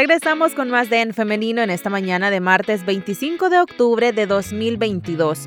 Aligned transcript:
Regresamos 0.00 0.54
con 0.54 0.70
más 0.70 0.88
de 0.88 1.02
En 1.02 1.12
Femenino 1.12 1.60
en 1.60 1.68
esta 1.68 1.90
mañana 1.90 2.30
de 2.30 2.40
martes 2.40 2.86
25 2.86 3.50
de 3.50 3.60
octubre 3.60 4.14
de 4.14 4.24
2022. 4.24 5.46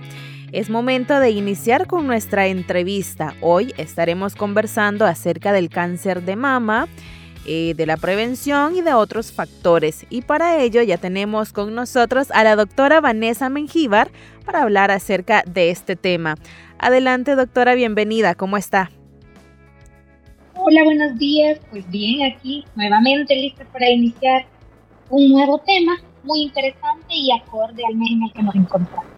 Es 0.52 0.70
momento 0.70 1.20
de 1.20 1.31
iniciar 1.31 1.88
con 1.88 2.05
nuestra 2.05 2.45
entrevista. 2.45 3.34
Hoy 3.41 3.73
estaremos 3.77 4.35
conversando 4.35 5.07
acerca 5.07 5.53
del 5.53 5.70
cáncer 5.70 6.21
de 6.21 6.35
mama, 6.35 6.88
eh, 7.48 7.73
de 7.76 7.88
la 7.88 7.98
prevención 7.98 8.76
y 8.76 8.84
de 8.84 8.93
otros 8.93 9.31
factores. 9.31 10.05
Y 10.12 10.21
para 10.21 10.62
ello 10.62 10.84
ya 10.84 10.99
tenemos 10.99 11.51
con 11.51 11.73
nosotros 11.73 12.29
a 12.29 12.43
la 12.43 12.55
doctora 12.55 13.01
Vanessa 13.01 13.49
Mengíbar 13.49 14.12
para 14.45 14.62
hablar 14.62 14.91
acerca 14.91 15.41
de 15.48 15.71
este 15.71 15.95
tema. 15.95 16.35
Adelante 16.77 17.35
doctora, 17.35 17.73
bienvenida, 17.73 18.35
¿cómo 18.35 18.57
está? 18.57 18.91
Hola, 20.66 20.85
buenos 20.85 21.20
días. 21.20 21.59
Pues 21.72 21.85
bien, 21.91 22.23
aquí 22.31 22.63
nuevamente 22.76 23.35
lista 23.35 23.66
para 23.66 23.90
iniciar 23.90 24.45
un 25.09 25.30
nuevo 25.30 25.58
tema 25.58 25.98
muy 26.23 26.44
interesante 26.44 27.13
y 27.13 27.34
acorde 27.34 27.84
al 27.85 27.98
mes 27.98 28.12
en 28.12 28.23
el 28.23 28.31
que 28.31 28.44
nos 28.44 28.55
encontramos. 28.55 29.12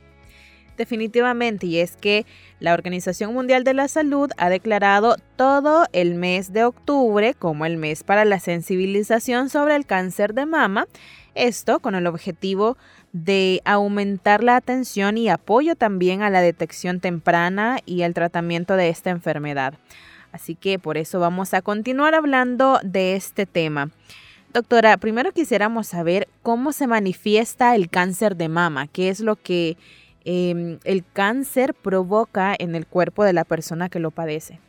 Definitivamente, 0.75 1.67
y 1.67 1.78
es 1.78 1.97
que 1.97 2.25
la 2.59 2.73
Organización 2.73 3.31
Mundial 3.36 3.64
de 3.64 3.75
la 3.75 3.88
Salud 3.88 4.31
ha 4.38 4.50
declarado 4.50 5.17
todo 5.36 5.86
el 5.94 6.16
mes 6.16 6.52
de 6.52 6.64
octubre 6.64 7.36
como 7.36 7.67
el 7.67 7.78
mes 7.78 8.03
para 8.03 8.25
la 8.25 8.39
sensibilización 8.39 9.50
sobre 9.50 9.75
el 9.75 9.86
cáncer 9.86 10.34
de 10.34 10.47
mama, 10.47 10.88
esto 11.36 11.80
con 11.80 11.94
el 11.94 12.08
objetivo 12.08 12.75
de 13.14 13.62
aumentar 13.66 14.44
la 14.44 14.56
atención 14.56 15.19
y 15.19 15.30
apoyo 15.30 15.75
también 15.75 16.23
a 16.23 16.31
la 16.31 16.41
detección 16.41 17.00
temprana 17.00 17.78
y 17.86 18.02
el 18.02 18.16
tratamiento 18.16 18.75
de 18.78 18.89
esta 18.89 19.12
enfermedad. 19.12 19.75
Así 20.36 20.55
que 20.55 20.80
por 20.80 20.97
eso 20.97 21.22
vamos 21.22 21.53
a 21.53 21.61
continuar 21.61 22.14
hablando 22.14 22.81
de 22.83 23.16
este 23.16 23.45
tema. 23.45 23.89
Doctora, 24.53 24.97
primero 24.97 25.31
quisiéramos 25.31 25.88
saber 25.88 26.28
cómo 26.44 26.73
se 26.73 26.88
manifiesta 26.88 27.73
el 27.73 27.89
cáncer 27.89 28.36
de 28.36 28.50
mama, 28.50 28.88
qué 28.88 29.08
es 29.08 29.22
lo 29.22 29.38
que 29.38 29.78
em, 30.25 30.78
el 30.83 31.06
cáncer 31.13 31.73
provoca 31.73 32.53
en 32.59 32.75
el 32.75 32.86
cuerpo 32.86 33.23
de 33.23 33.31
la 33.31 33.45
persona 33.45 33.88
que 33.88 34.02
lo 34.02 34.11
padece. 34.11 34.59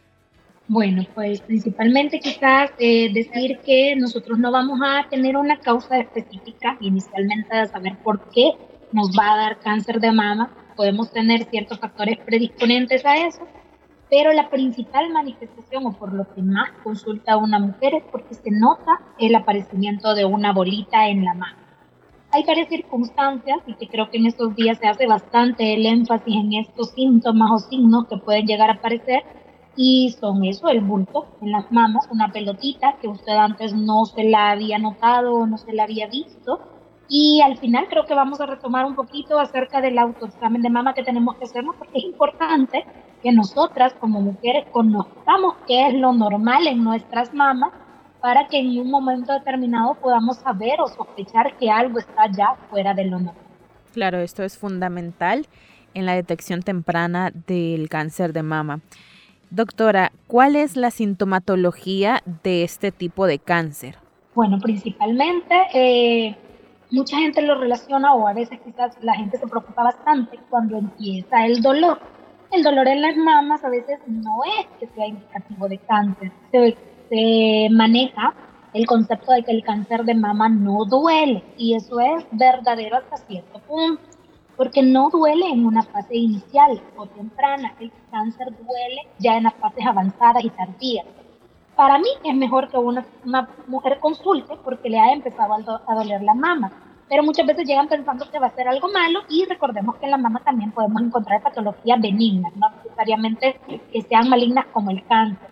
Bueno, 0.68 1.04
pues 1.16 1.40
principalmente 1.40 2.20
quizás 2.20 2.70
eh, 2.78 3.12
decir 3.12 3.58
que 3.66 3.96
nosotros 3.96 4.38
no 4.38 4.52
vamos 4.52 4.78
a 4.84 5.08
tener 5.08 5.36
una 5.36 5.58
causa 5.58 5.98
específica 5.98 6.76
inicialmente 6.80 7.56
de 7.56 7.66
saber 7.66 7.96
por 8.04 8.30
qué 8.30 8.52
nos 8.92 9.10
va 9.18 9.34
a 9.34 9.36
dar 9.36 9.58
cáncer 9.58 9.98
de 9.98 10.12
mama. 10.12 10.48
Podemos 10.76 11.12
tener 11.12 11.42
ciertos 11.50 11.80
factores 11.80 12.18
predisponentes 12.18 13.04
a 13.04 13.26
eso, 13.26 13.48
pero 14.10 14.32
la 14.32 14.50
principal 14.50 15.10
manifestación 15.10 15.86
o 15.86 15.92
por 15.92 16.12
lo 16.12 16.32
que 16.34 16.42
más 16.42 16.70
consulta 16.84 17.32
a 17.32 17.36
una 17.36 17.58
mujer 17.58 17.94
es 17.94 18.04
porque 18.10 18.34
se 18.34 18.50
nota 18.50 19.00
el 19.18 19.34
aparecimiento 19.34 20.14
de 20.14 20.24
una 20.24 20.52
bolita 20.52 21.08
en 21.08 21.24
la 21.24 21.34
mano. 21.34 21.58
Hay 22.30 22.44
varias 22.44 22.68
circunstancias 22.68 23.58
y 23.66 23.74
que 23.74 23.88
creo 23.88 24.10
que 24.10 24.18
en 24.18 24.26
estos 24.26 24.54
días 24.54 24.78
se 24.78 24.86
hace 24.86 25.06
bastante 25.06 25.74
el 25.74 25.86
énfasis 25.86 26.34
en 26.34 26.52
estos 26.54 26.90
síntomas 26.90 27.50
o 27.50 27.58
signos 27.58 28.06
que 28.08 28.18
pueden 28.18 28.46
llegar 28.46 28.70
a 28.70 28.74
aparecer 28.74 29.22
y 29.76 30.14
son 30.18 30.44
eso, 30.44 30.68
el 30.68 30.80
bulto 30.80 31.26
en 31.42 31.52
las 31.52 31.70
mamas, 31.70 32.08
una 32.10 32.32
pelotita 32.32 32.96
que 33.00 33.08
usted 33.08 33.32
antes 33.32 33.74
no 33.74 34.06
se 34.06 34.24
la 34.24 34.50
había 34.50 34.78
notado 34.78 35.34
o 35.34 35.46
no 35.46 35.58
se 35.58 35.72
la 35.72 35.84
había 35.84 36.06
visto 36.06 36.75
y 37.08 37.40
al 37.42 37.56
final 37.58 37.86
creo 37.88 38.04
que 38.04 38.14
vamos 38.14 38.40
a 38.40 38.46
retomar 38.46 38.84
un 38.84 38.94
poquito 38.94 39.38
acerca 39.38 39.80
del 39.80 39.98
autoexamen 39.98 40.62
de 40.62 40.70
mama 40.70 40.94
que 40.94 41.02
tenemos 41.02 41.36
que 41.36 41.44
hacernos 41.44 41.76
porque 41.76 41.98
es 41.98 42.04
importante 42.04 42.84
que 43.22 43.32
nosotras 43.32 43.94
como 43.94 44.20
mujeres 44.20 44.66
conozcamos 44.72 45.54
qué 45.66 45.88
es 45.88 45.94
lo 45.94 46.12
normal 46.12 46.66
en 46.66 46.82
nuestras 46.82 47.32
mamas 47.32 47.72
para 48.20 48.48
que 48.48 48.58
en 48.58 48.78
un 48.80 48.90
momento 48.90 49.32
determinado 49.32 49.94
podamos 49.94 50.38
saber 50.38 50.80
o 50.80 50.88
sospechar 50.88 51.56
que 51.56 51.70
algo 51.70 51.98
está 51.98 52.30
ya 52.36 52.56
fuera 52.70 52.92
de 52.92 53.04
lo 53.04 53.18
normal. 53.18 53.44
Claro, 53.92 54.18
esto 54.18 54.42
es 54.42 54.58
fundamental 54.58 55.46
en 55.94 56.06
la 56.06 56.14
detección 56.14 56.62
temprana 56.62 57.30
del 57.46 57.88
cáncer 57.88 58.32
de 58.32 58.42
mama. 58.42 58.80
Doctora, 59.50 60.10
¿cuál 60.26 60.56
es 60.56 60.76
la 60.76 60.90
sintomatología 60.90 62.20
de 62.42 62.64
este 62.64 62.90
tipo 62.90 63.26
de 63.26 63.38
cáncer? 63.38 63.96
Bueno, 64.34 64.58
principalmente 64.58 65.54
eh, 65.72 66.36
mucha 66.90 67.18
gente 67.18 67.42
lo 67.42 67.58
relaciona 67.58 68.14
o 68.14 68.26
a 68.26 68.32
veces 68.32 68.60
quizás 68.64 68.96
la 69.02 69.14
gente 69.14 69.38
se 69.38 69.46
preocupa 69.46 69.82
bastante 69.82 70.38
cuando 70.50 70.78
empieza 70.78 71.46
el 71.46 71.60
dolor. 71.62 71.98
El 72.52 72.62
dolor 72.62 72.86
en 72.88 73.02
las 73.02 73.16
mamas 73.16 73.64
a 73.64 73.68
veces 73.68 73.98
no 74.06 74.42
es 74.58 74.66
que 74.78 74.86
sea 74.94 75.06
indicativo 75.06 75.68
de 75.68 75.78
cáncer. 75.78 76.32
Se, 76.52 76.76
se 77.08 77.68
maneja 77.70 78.34
el 78.72 78.86
concepto 78.86 79.32
de 79.32 79.42
que 79.42 79.52
el 79.52 79.64
cáncer 79.64 80.04
de 80.04 80.14
mama 80.14 80.48
no 80.48 80.84
duele 80.84 81.42
y 81.56 81.74
eso 81.74 81.98
es 82.00 82.26
verdadero 82.30 82.96
hasta 82.96 83.16
cierto 83.16 83.58
punto, 83.60 84.02
porque 84.56 84.82
no 84.82 85.08
duele 85.10 85.48
en 85.48 85.64
una 85.64 85.82
fase 85.82 86.16
inicial 86.16 86.80
o 86.96 87.06
temprana, 87.06 87.74
el 87.80 87.90
cáncer 88.10 88.48
duele 88.48 89.02
ya 89.18 89.36
en 89.36 89.44
las 89.44 89.54
fases 89.54 89.86
avanzadas 89.86 90.44
y 90.44 90.50
tardías. 90.50 91.06
Para 91.76 91.98
mí 91.98 92.08
es 92.24 92.34
mejor 92.34 92.68
que 92.68 92.78
una, 92.78 93.06
mujer 93.66 93.98
consulte 94.00 94.56
porque 94.64 94.88
le 94.88 94.98
ha 94.98 95.12
empezado 95.12 95.54
a, 95.86 95.94
doler 95.94 96.22
la 96.22 96.32
mama. 96.32 96.72
Pero 97.06 97.22
muchas 97.22 97.46
veces 97.46 97.68
llegan 97.68 97.86
pensando 97.86 98.28
que 98.30 98.38
va 98.38 98.46
a 98.46 98.54
ser 98.54 98.66
algo 98.66 98.88
malo 98.88 99.20
y 99.28 99.44
recordemos 99.44 99.96
que 99.96 100.06
en 100.06 100.12
la 100.12 100.16
mama 100.16 100.40
también 100.40 100.72
podemos 100.72 101.02
encontrar 101.02 101.42
patologías 101.42 102.00
benignas, 102.00 102.56
no 102.56 102.70
necesariamente 102.70 103.60
que 103.92 104.02
sean 104.02 104.28
malignas 104.28 104.66
como 104.72 104.90
el 104.90 105.04
cáncer. 105.04 105.48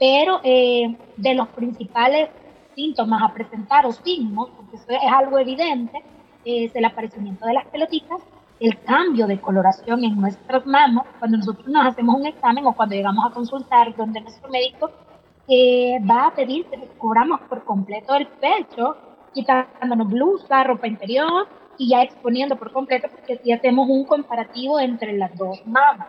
Pero 0.00 0.40
eh, 0.42 0.96
de 1.16 1.34
los 1.34 1.48
principales 1.48 2.30
síntomas 2.74 3.22
a 3.22 3.32
presentar 3.32 3.86
o 3.86 3.92
signos, 3.92 4.48
porque 4.56 4.76
eso 4.76 4.86
es 4.88 5.12
algo 5.12 5.38
evidente, 5.38 6.02
es 6.44 6.74
el 6.74 6.84
aparecimiento 6.86 7.46
de 7.46 7.54
las 7.54 7.66
pelotitas, 7.66 8.20
el 8.60 8.80
cambio 8.80 9.26
de 9.26 9.40
coloración 9.40 10.02
en 10.04 10.18
nuestras 10.18 10.64
mamas, 10.66 11.04
cuando 11.18 11.36
nosotros 11.36 11.68
nos 11.68 11.86
hacemos 11.86 12.16
un 12.16 12.26
examen 12.26 12.66
o 12.66 12.72
cuando 12.72 12.94
llegamos 12.94 13.24
a 13.26 13.34
consultar 13.34 13.94
donde 13.94 14.22
nuestro 14.22 14.48
médico 14.50 14.90
que 15.46 15.98
va 16.08 16.26
a 16.26 16.34
pedir 16.34 16.66
que 16.66 16.76
descubramos 16.76 17.40
por 17.42 17.64
completo 17.64 18.14
el 18.14 18.26
pecho, 18.26 18.96
quitándonos 19.32 20.08
blusa, 20.08 20.64
ropa 20.64 20.86
interior 20.86 21.46
y 21.78 21.90
ya 21.90 22.02
exponiendo 22.02 22.56
por 22.56 22.72
completo, 22.72 23.08
porque 23.10 23.38
si 23.42 23.52
hacemos 23.52 23.88
un 23.88 24.04
comparativo 24.04 24.80
entre 24.80 25.12
las 25.12 25.36
dos 25.36 25.64
mamas. 25.66 26.08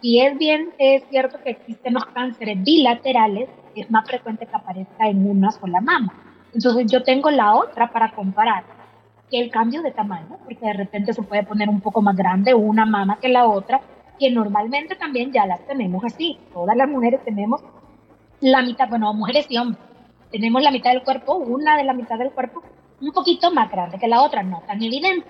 Y 0.00 0.20
es 0.20 0.36
bien, 0.36 0.72
es 0.78 1.04
cierto 1.08 1.38
que 1.42 1.50
existen 1.50 1.94
los 1.94 2.04
cánceres 2.06 2.62
bilaterales, 2.62 3.48
es 3.74 3.90
más 3.90 4.06
frecuente 4.06 4.46
que 4.46 4.54
aparezca 4.54 5.08
en 5.08 5.28
una 5.28 5.50
sola 5.50 5.80
mama. 5.80 6.12
Entonces 6.52 6.90
yo 6.90 7.02
tengo 7.02 7.30
la 7.30 7.54
otra 7.54 7.90
para 7.90 8.10
comparar, 8.12 8.64
que 9.30 9.40
el 9.40 9.50
cambio 9.50 9.82
de 9.82 9.92
tamaño, 9.92 10.36
porque 10.44 10.66
de 10.66 10.74
repente 10.74 11.12
se 11.14 11.22
puede 11.22 11.42
poner 11.44 11.68
un 11.68 11.80
poco 11.80 12.02
más 12.02 12.16
grande 12.16 12.54
una 12.54 12.84
mama 12.84 13.18
que 13.18 13.28
la 13.28 13.46
otra, 13.46 13.80
que 14.18 14.30
normalmente 14.30 14.94
también 14.94 15.32
ya 15.32 15.46
las 15.46 15.66
tenemos 15.66 16.04
así. 16.04 16.38
Todas 16.52 16.76
las 16.76 16.88
mujeres 16.88 17.24
tenemos 17.24 17.62
la 18.40 18.62
mitad, 18.62 18.88
bueno, 18.88 19.12
mujeres 19.14 19.46
y 19.48 19.58
hombres, 19.58 19.82
tenemos 20.30 20.62
la 20.62 20.70
mitad 20.70 20.90
del 20.90 21.02
cuerpo, 21.02 21.34
una 21.36 21.76
de 21.76 21.84
la 21.84 21.92
mitad 21.92 22.18
del 22.18 22.32
cuerpo, 22.32 22.62
un 23.00 23.12
poquito 23.12 23.52
más 23.52 23.70
grande 23.70 23.98
que 23.98 24.08
la 24.08 24.22
otra, 24.22 24.42
no 24.42 24.62
tan 24.66 24.82
evidente. 24.82 25.26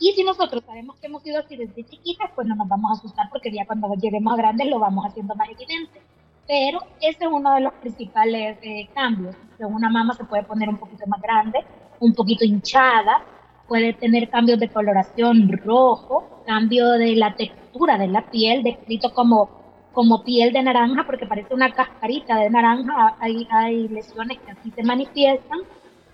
Y 0.00 0.12
si 0.12 0.24
nosotros 0.24 0.62
sabemos 0.66 0.96
que 0.96 1.06
hemos 1.06 1.22
sido 1.22 1.40
así 1.40 1.56
desde 1.56 1.84
chiquitas, 1.84 2.30
pues 2.34 2.46
no 2.46 2.54
nos 2.54 2.68
vamos 2.68 2.90
a 2.90 2.94
asustar 2.94 3.28
porque 3.30 3.50
ya 3.50 3.64
cuando 3.66 3.92
lleguemos 3.94 4.32
a 4.32 4.36
grandes 4.36 4.68
lo 4.68 4.78
vamos 4.78 5.06
haciendo 5.06 5.34
más 5.34 5.48
evidente. 5.48 6.00
Pero 6.46 6.80
ese 7.00 7.24
es 7.24 7.30
uno 7.30 7.54
de 7.54 7.60
los 7.62 7.72
principales 7.74 8.58
eh, 8.62 8.88
cambios, 8.94 9.34
que 9.56 9.64
una 9.64 9.88
mama 9.88 10.14
se 10.14 10.24
puede 10.24 10.42
poner 10.42 10.68
un 10.68 10.76
poquito 10.76 11.06
más 11.06 11.20
grande, 11.22 11.64
un 12.00 12.12
poquito 12.12 12.44
hinchada, 12.44 13.24
puede 13.66 13.94
tener 13.94 14.28
cambios 14.28 14.60
de 14.60 14.68
coloración 14.68 15.48
rojo, 15.64 16.42
cambio 16.46 16.90
de 16.92 17.16
la 17.16 17.34
textura 17.34 17.96
de 17.96 18.08
la 18.08 18.22
piel, 18.30 18.62
descrito 18.62 19.14
como 19.14 19.63
como 19.94 20.22
piel 20.24 20.52
de 20.52 20.62
naranja, 20.62 21.04
porque 21.06 21.26
parece 21.26 21.54
una 21.54 21.72
cascarita 21.72 22.36
de 22.36 22.50
naranja, 22.50 23.16
hay, 23.20 23.46
hay 23.50 23.88
lesiones 23.88 24.38
que 24.40 24.50
así 24.50 24.70
se 24.72 24.82
manifiestan, 24.82 25.60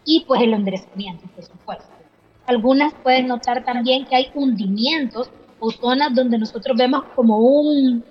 y 0.04 0.24
pues 0.26 0.40
el 0.42 0.54
enderezamiento, 0.54 1.26
por 1.34 1.44
supuesto. 1.44 1.92
Algunas 2.46 2.94
pueden 2.94 3.28
notar 3.28 3.64
también 3.64 4.04
que 4.06 4.16
hay 4.16 4.30
hundimientos 4.34 5.30
o 5.58 5.70
zonas 5.70 6.14
donde 6.14 6.38
nosotros 6.38 6.76
vemos 6.76 7.04
como 7.14 7.38
un, 7.38 8.04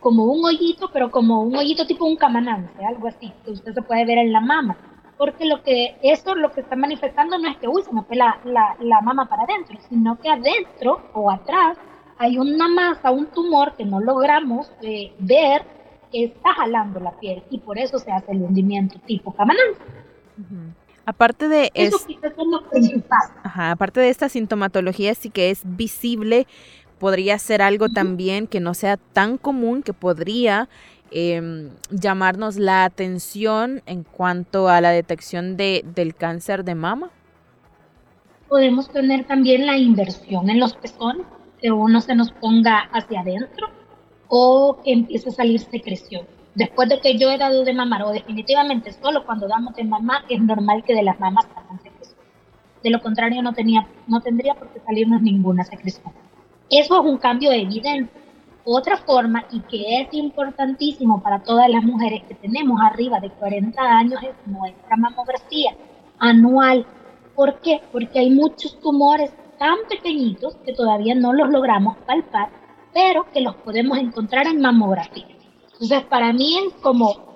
como 0.00 0.24
un 0.24 0.44
hoyito, 0.44 0.90
pero 0.92 1.10
como 1.10 1.42
un 1.42 1.56
hoyito 1.56 1.86
tipo 1.86 2.04
un 2.04 2.16
camanante, 2.16 2.84
algo 2.84 3.08
así, 3.08 3.32
que 3.44 3.52
usted 3.52 3.74
se 3.74 3.82
puede 3.82 4.04
ver 4.04 4.18
en 4.18 4.32
la 4.32 4.40
mama. 4.40 4.76
porque 5.18 5.46
lo 5.46 5.62
que 5.62 5.96
eso 6.02 6.34
lo 6.34 6.52
que 6.52 6.60
está 6.60 6.76
manifestando 6.76 7.38
no 7.38 7.48
es 7.48 7.56
que 7.56 7.68
uy 7.68 7.82
se 7.82 7.92
me 7.92 8.02
fue 8.02 8.16
la, 8.16 8.38
la, 8.44 9.00
mama 9.00 9.26
para 9.26 9.44
adentro, 9.44 9.78
sino 9.88 10.18
que 10.18 10.28
adentro 10.28 11.00
o 11.14 11.30
atrás 11.30 11.78
hay 12.18 12.38
una 12.38 12.68
masa, 12.68 13.10
un 13.10 13.26
tumor 13.26 13.74
que 13.76 13.84
no 13.84 14.00
logramos 14.00 14.70
eh, 14.82 15.12
ver 15.18 15.62
que 16.10 16.24
está 16.24 16.54
jalando 16.54 17.00
la 17.00 17.12
piel 17.18 17.42
y 17.50 17.58
por 17.58 17.78
eso 17.78 17.98
se 17.98 18.10
hace 18.10 18.32
el 18.32 18.42
hundimiento 18.42 18.98
tipo 19.06 19.32
camanán. 19.32 19.66
Aparte 21.04 21.48
de 21.48 21.70
eso, 21.74 21.98
aparte 23.44 24.00
de 24.00 24.08
esta 24.08 24.28
sintomatología 24.28 25.14
sí 25.14 25.30
que 25.30 25.50
es 25.50 25.62
visible, 25.64 26.46
podría 26.98 27.38
ser 27.38 27.62
algo 27.62 27.88
también 27.88 28.46
que 28.46 28.60
no 28.60 28.74
sea 28.74 28.96
tan 28.96 29.38
común 29.38 29.82
que 29.82 29.92
podría 29.92 30.68
Em, 31.12 31.70
llamarnos 31.90 32.56
la 32.56 32.84
atención 32.84 33.80
en 33.86 34.02
cuanto 34.02 34.68
a 34.68 34.80
la 34.80 34.90
detección 34.90 35.56
de, 35.56 35.84
del 35.94 36.16
cáncer 36.16 36.64
de 36.64 36.74
mama? 36.74 37.10
Podemos 38.48 38.90
tener 38.90 39.24
también 39.24 39.66
la 39.66 39.78
inversión 39.78 40.50
en 40.50 40.58
los 40.58 40.74
pezones, 40.74 41.24
uno 41.72 42.00
se 42.00 42.14
nos 42.14 42.32
ponga 42.32 42.88
hacia 42.92 43.20
adentro 43.20 43.68
o 44.28 44.78
que 44.84 44.92
empiece 44.92 45.28
a 45.28 45.32
salir 45.32 45.60
secreción. 45.60 46.26
Después 46.54 46.88
de 46.88 47.00
que 47.00 47.18
yo 47.18 47.30
he 47.30 47.38
dado 47.38 47.64
de 47.64 47.74
mamar, 47.74 48.02
o 48.04 48.10
definitivamente 48.10 48.92
solo 48.92 49.24
cuando 49.26 49.46
damos 49.46 49.74
de 49.74 49.84
mamar, 49.84 50.24
es 50.28 50.40
normal 50.40 50.82
que 50.84 50.94
de 50.94 51.02
las 51.02 51.20
mamas 51.20 51.46
salgan 51.54 51.80
secreción. 51.82 52.18
De 52.82 52.90
lo 52.90 53.02
contrario, 53.02 53.42
no, 53.42 53.52
tenía, 53.52 53.86
no 54.06 54.20
tendría 54.20 54.54
por 54.54 54.68
qué 54.68 54.80
salirnos 54.80 55.20
ninguna 55.20 55.64
secreción. 55.64 56.12
Eso 56.70 57.00
es 57.00 57.06
un 57.10 57.18
cambio 57.18 57.52
evidente 57.52 58.10
otra 58.66 58.96
forma, 58.96 59.44
y 59.52 59.60
que 59.60 60.00
es 60.00 60.08
importantísimo 60.12 61.22
para 61.22 61.38
todas 61.44 61.70
las 61.70 61.84
mujeres 61.84 62.24
que 62.24 62.34
tenemos 62.34 62.80
arriba 62.80 63.20
de 63.20 63.30
40 63.30 63.80
años, 63.80 64.20
es 64.22 64.34
nuestra 64.44 64.96
mamografía 64.96 65.72
anual. 66.18 66.84
¿Por 67.36 67.60
qué? 67.60 67.80
Porque 67.92 68.18
hay 68.18 68.30
muchos 68.30 68.78
tumores 68.80 69.30
tan 69.58 69.76
pequeñitos 69.88 70.56
que 70.64 70.72
todavía 70.72 71.14
no 71.14 71.32
los 71.32 71.50
logramos 71.50 71.96
palpar, 72.06 72.50
pero 72.92 73.30
que 73.32 73.40
los 73.40 73.56
podemos 73.56 73.98
encontrar 73.98 74.46
en 74.46 74.60
mamografía. 74.60 75.26
Entonces, 75.72 76.04
para 76.04 76.32
mí 76.32 76.58
es 76.58 76.74
como 76.82 77.26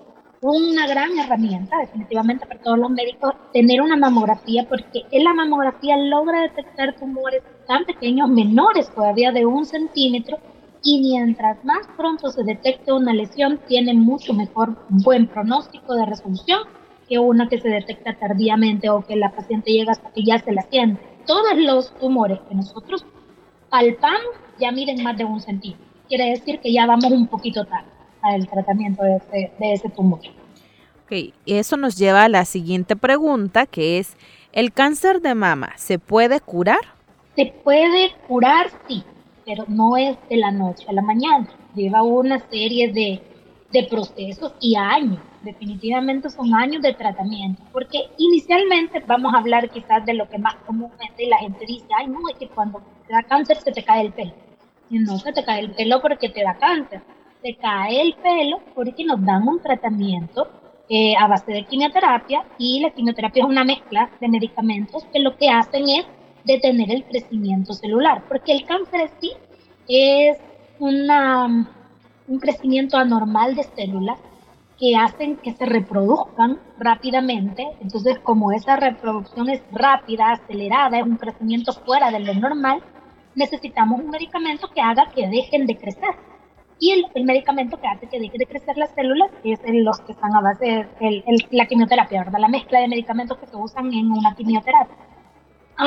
una 0.42 0.86
gran 0.86 1.18
herramienta, 1.18 1.78
definitivamente 1.78 2.46
para 2.46 2.60
todos 2.60 2.78
los 2.78 2.90
médicos, 2.90 3.34
tener 3.52 3.82
una 3.82 3.96
mamografía, 3.96 4.66
porque 4.68 5.04
en 5.10 5.24
la 5.24 5.34
mamografía 5.34 5.96
logra 5.98 6.40
detectar 6.42 6.96
tumores 6.98 7.42
tan 7.66 7.84
pequeños, 7.84 8.30
menores 8.30 8.90
todavía 8.94 9.32
de 9.32 9.44
un 9.44 9.66
centímetro, 9.66 10.38
y 10.82 11.00
mientras 11.00 11.62
más 11.62 11.86
pronto 11.94 12.30
se 12.30 12.42
detecte 12.42 12.92
una 12.92 13.12
lesión, 13.12 13.60
tiene 13.68 13.92
mucho 13.92 14.32
mejor 14.32 14.78
buen 14.88 15.26
pronóstico 15.26 15.94
de 15.94 16.06
resolución 16.06 16.60
que 17.06 17.18
una 17.18 17.48
que 17.48 17.60
se 17.60 17.68
detecta 17.68 18.14
tardíamente 18.14 18.88
o 18.88 19.04
que 19.04 19.16
la 19.16 19.32
paciente 19.32 19.72
llega 19.72 19.92
hasta 19.92 20.10
que 20.12 20.22
ya 20.22 20.38
se 20.38 20.52
la 20.52 20.62
siente. 20.62 21.09
Todos 21.26 21.56
los 21.56 21.94
tumores 21.98 22.38
que 22.48 22.54
nosotros 22.54 23.04
palpamos 23.68 24.34
ya 24.58 24.72
miden 24.72 25.02
más 25.02 25.16
de 25.16 25.24
un 25.24 25.40
centímetro. 25.40 25.84
Quiere 26.08 26.30
decir 26.30 26.60
que 26.60 26.72
ya 26.72 26.86
vamos 26.86 27.10
un 27.12 27.26
poquito 27.26 27.64
tarde 27.64 27.88
al 28.22 28.46
tratamiento 28.48 29.02
de 29.02 29.16
ese, 29.16 29.52
de 29.58 29.72
ese 29.72 29.88
tumor. 29.90 30.20
Ok, 31.04 31.12
y 31.12 31.34
eso 31.54 31.76
nos 31.76 31.96
lleva 31.96 32.24
a 32.24 32.28
la 32.28 32.44
siguiente 32.44 32.96
pregunta, 32.96 33.66
que 33.66 33.98
es, 33.98 34.16
¿el 34.52 34.72
cáncer 34.72 35.20
de 35.20 35.34
mama 35.34 35.72
se 35.76 35.98
puede 35.98 36.40
curar? 36.40 36.80
Se 37.36 37.46
puede 37.64 38.12
curar, 38.26 38.70
sí 38.86 39.04
pero 39.50 39.64
no 39.66 39.96
es 39.96 40.16
de 40.28 40.36
la 40.36 40.52
noche 40.52 40.86
a 40.88 40.92
la 40.92 41.02
mañana. 41.02 41.48
Lleva 41.74 42.02
una 42.02 42.38
serie 42.50 42.92
de, 42.92 43.20
de 43.72 43.84
procesos 43.84 44.54
y 44.60 44.76
años. 44.76 45.20
Definitivamente 45.42 46.28
son 46.30 46.54
años 46.54 46.82
de 46.82 46.92
tratamiento. 46.94 47.62
Porque 47.72 48.10
inicialmente 48.18 49.02
vamos 49.06 49.32
a 49.34 49.38
hablar 49.38 49.70
quizás 49.70 50.04
de 50.04 50.14
lo 50.14 50.28
que 50.28 50.38
más 50.38 50.56
comúnmente 50.66 51.26
la 51.26 51.38
gente 51.38 51.64
dice, 51.66 51.86
ay 51.96 52.08
no, 52.08 52.18
es 52.28 52.36
que 52.36 52.48
cuando 52.48 52.82
te 53.06 53.12
da 53.12 53.22
cáncer 53.22 53.56
se 53.58 53.72
te 53.72 53.82
cae 53.82 54.02
el 54.02 54.12
pelo. 54.12 54.32
No 54.90 55.18
se 55.18 55.32
te 55.32 55.44
cae 55.44 55.60
el 55.60 55.70
pelo 55.72 56.00
porque 56.02 56.28
te 56.28 56.42
da 56.42 56.54
cáncer. 56.54 57.00
Se 57.42 57.54
cae 57.54 58.00
el 58.00 58.14
pelo 58.14 58.60
porque 58.74 59.04
nos 59.04 59.24
dan 59.24 59.46
un 59.46 59.60
tratamiento 59.60 60.48
eh, 60.88 61.14
a 61.16 61.28
base 61.28 61.52
de 61.52 61.64
quimioterapia 61.64 62.44
y 62.58 62.80
la 62.80 62.90
quimioterapia 62.90 63.44
es 63.44 63.48
una 63.48 63.62
mezcla 63.62 64.10
de 64.20 64.28
medicamentos 64.28 65.04
que 65.12 65.20
lo 65.20 65.36
que 65.36 65.48
hacen 65.48 65.88
es 65.88 66.04
detener 66.44 66.90
el 66.90 67.04
crecimiento 67.04 67.74
celular, 67.74 68.24
porque 68.28 68.50
el 68.50 68.64
cáncer 68.64 69.08
sí 69.20 69.30
es 69.88 70.38
una, 70.80 71.70
un 72.30 72.38
crecimiento 72.38 72.96
anormal 72.96 73.56
de 73.56 73.64
células 73.64 74.18
que 74.78 74.96
hacen 74.96 75.36
que 75.36 75.52
se 75.52 75.66
reproduzcan 75.66 76.58
rápidamente. 76.78 77.66
Entonces, 77.82 78.18
como 78.20 78.52
esa 78.52 78.76
reproducción 78.76 79.50
es 79.50 79.60
rápida, 79.72 80.32
acelerada, 80.32 80.98
es 80.98 81.04
un 81.04 81.16
crecimiento 81.16 81.72
fuera 81.72 82.10
de 82.10 82.20
lo 82.20 82.32
normal, 82.34 82.82
necesitamos 83.34 84.00
un 84.00 84.10
medicamento 84.10 84.70
que 84.72 84.80
haga 84.80 85.10
que 85.14 85.28
dejen 85.28 85.66
de 85.66 85.76
crecer. 85.76 86.14
Y 86.78 86.92
el, 86.92 87.24
medicamento 87.24 87.78
que 87.78 87.88
hace 87.88 88.06
que 88.06 88.20
dejen 88.20 88.38
de 88.38 88.46
crecer 88.46 88.78
las 88.78 88.90
células 88.94 89.30
es 89.44 89.60
el, 89.64 89.84
los 89.84 90.00
que 90.00 90.12
están 90.12 90.34
a 90.34 90.40
base 90.40 90.86
de 91.00 91.24
la 91.50 91.66
quimioterapia, 91.66 92.24
¿verdad? 92.24 92.38
La 92.38 92.48
mezcla 92.48 92.80
de 92.80 92.88
medicamentos 92.88 93.36
que 93.38 93.46
se 93.46 93.56
usan 93.56 93.92
en 93.92 94.10
una 94.10 94.34
quimioterapia 94.34 95.09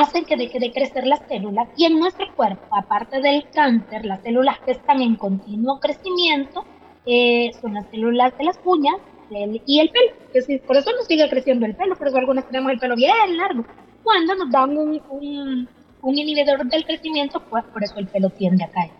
hacen 0.02 0.24
que 0.24 0.36
deje 0.36 0.58
de 0.58 0.72
crecer 0.72 1.06
las 1.06 1.20
células 1.28 1.68
y 1.76 1.84
en 1.84 1.98
nuestro 1.98 2.26
cuerpo, 2.34 2.64
aparte 2.70 3.20
del 3.20 3.48
cáncer, 3.50 4.04
las 4.04 4.20
células 4.22 4.58
que 4.60 4.72
están 4.72 5.00
en 5.00 5.14
continuo 5.14 5.78
crecimiento 5.78 6.64
eh, 7.06 7.52
son 7.60 7.74
las 7.74 7.86
células 7.90 8.36
de 8.36 8.44
las 8.44 8.58
uñas 8.64 8.96
y 9.30 9.80
el 9.80 9.90
pelo. 9.90 10.12
Que 10.32 10.58
por 10.58 10.76
eso 10.76 10.90
nos 10.92 11.06
sigue 11.06 11.28
creciendo 11.28 11.66
el 11.66 11.76
pelo, 11.76 11.96
por 11.96 12.08
eso 12.08 12.16
algunos 12.16 12.46
tenemos 12.46 12.72
el 12.72 12.78
pelo 12.78 12.96
bien 12.96 13.36
largo. 13.36 13.64
Cuando 14.02 14.34
nos 14.34 14.50
dan 14.50 14.76
un, 14.76 15.00
un, 15.10 15.68
un 16.02 16.18
inhibidor 16.18 16.64
del 16.66 16.84
crecimiento, 16.84 17.40
pues 17.48 17.64
por 17.64 17.82
eso 17.82 17.94
el 17.98 18.08
pelo 18.08 18.30
tiende 18.30 18.64
a 18.64 18.70
caer. 18.70 18.90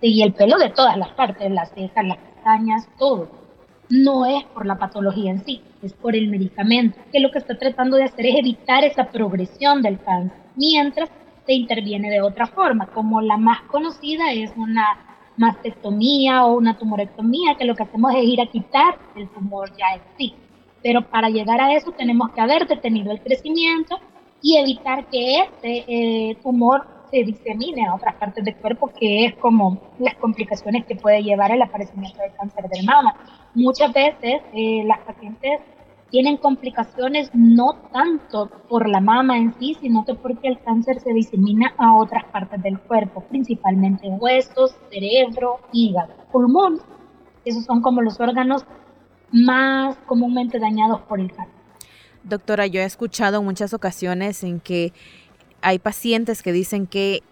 Y 0.00 0.22
el 0.22 0.32
pelo 0.32 0.58
de 0.58 0.70
todas 0.70 0.96
las 0.96 1.10
partes, 1.10 1.50
las 1.50 1.70
cejas, 1.72 2.04
las 2.04 2.18
pestañas, 2.18 2.88
todo 2.98 3.43
no 3.94 4.26
es 4.26 4.44
por 4.46 4.66
la 4.66 4.76
patología 4.76 5.30
en 5.30 5.44
sí, 5.44 5.60
es 5.82 5.92
por 5.92 6.16
el 6.16 6.28
medicamento, 6.28 6.98
que 7.12 7.20
lo 7.20 7.30
que 7.30 7.38
está 7.38 7.56
tratando 7.56 7.96
de 7.96 8.04
hacer 8.04 8.26
es 8.26 8.36
evitar 8.36 8.84
esa 8.84 9.04
progresión 9.10 9.82
del 9.82 10.00
cáncer, 10.00 10.38
mientras 10.56 11.10
se 11.46 11.52
interviene 11.52 12.10
de 12.10 12.20
otra 12.20 12.46
forma, 12.46 12.86
como 12.86 13.20
la 13.20 13.36
más 13.36 13.62
conocida 13.62 14.32
es 14.32 14.52
una 14.56 14.98
mastectomía 15.36 16.44
o 16.44 16.56
una 16.56 16.76
tumorectomía, 16.76 17.56
que 17.56 17.64
lo 17.64 17.74
que 17.74 17.84
hacemos 17.84 18.14
es 18.14 18.24
ir 18.24 18.40
a 18.40 18.46
quitar 18.46 18.98
el 19.14 19.28
tumor 19.28 19.70
ya 19.76 19.94
en 19.94 20.02
sí. 20.16 20.34
Pero 20.82 21.02
para 21.02 21.28
llegar 21.28 21.60
a 21.60 21.74
eso 21.74 21.92
tenemos 21.92 22.30
que 22.30 22.40
haber 22.40 22.66
detenido 22.66 23.12
el 23.12 23.20
crecimiento 23.20 23.98
y 24.42 24.56
evitar 24.56 25.06
que 25.06 25.40
este 25.40 25.84
eh, 25.88 26.36
tumor 26.42 26.86
se 27.14 27.22
disemine 27.22 27.86
a 27.86 27.94
otras 27.94 28.16
partes 28.16 28.44
del 28.44 28.56
cuerpo, 28.56 28.88
que 28.88 29.26
es 29.26 29.34
como 29.36 29.80
las 30.00 30.16
complicaciones 30.16 30.84
que 30.84 30.96
puede 30.96 31.22
llevar 31.22 31.52
el 31.52 31.62
aparecimiento 31.62 32.20
del 32.20 32.32
cáncer 32.32 32.68
del 32.68 32.84
mama. 32.84 33.14
Muchas 33.54 33.92
veces 33.92 34.42
eh, 34.52 34.82
las 34.84 34.98
pacientes 35.00 35.60
tienen 36.10 36.38
complicaciones 36.38 37.30
no 37.32 37.74
tanto 37.92 38.50
por 38.68 38.88
la 38.88 39.00
mama 39.00 39.38
en 39.38 39.54
sí, 39.60 39.76
sino 39.80 40.04
que 40.04 40.14
porque 40.14 40.48
el 40.48 40.58
cáncer 40.60 40.98
se 41.00 41.12
disemina 41.12 41.72
a 41.78 41.96
otras 41.96 42.24
partes 42.24 42.60
del 42.64 42.80
cuerpo, 42.80 43.20
principalmente 43.20 44.08
huesos, 44.08 44.74
cerebro, 44.90 45.60
hígado, 45.72 46.14
pulmón. 46.32 46.80
Esos 47.44 47.64
son 47.64 47.80
como 47.80 48.02
los 48.02 48.18
órganos 48.18 48.64
más 49.30 49.96
comúnmente 50.06 50.58
dañados 50.58 51.00
por 51.02 51.20
el 51.20 51.32
cáncer. 51.32 51.54
Doctora, 52.24 52.66
yo 52.66 52.80
he 52.80 52.84
escuchado 52.84 53.42
muchas 53.42 53.74
ocasiones 53.74 54.42
en 54.44 54.58
que 54.58 54.94
hay 55.64 55.78
pacientes 55.78 56.42
que 56.42 56.52
dicen 56.52 56.86
que 56.86 57.22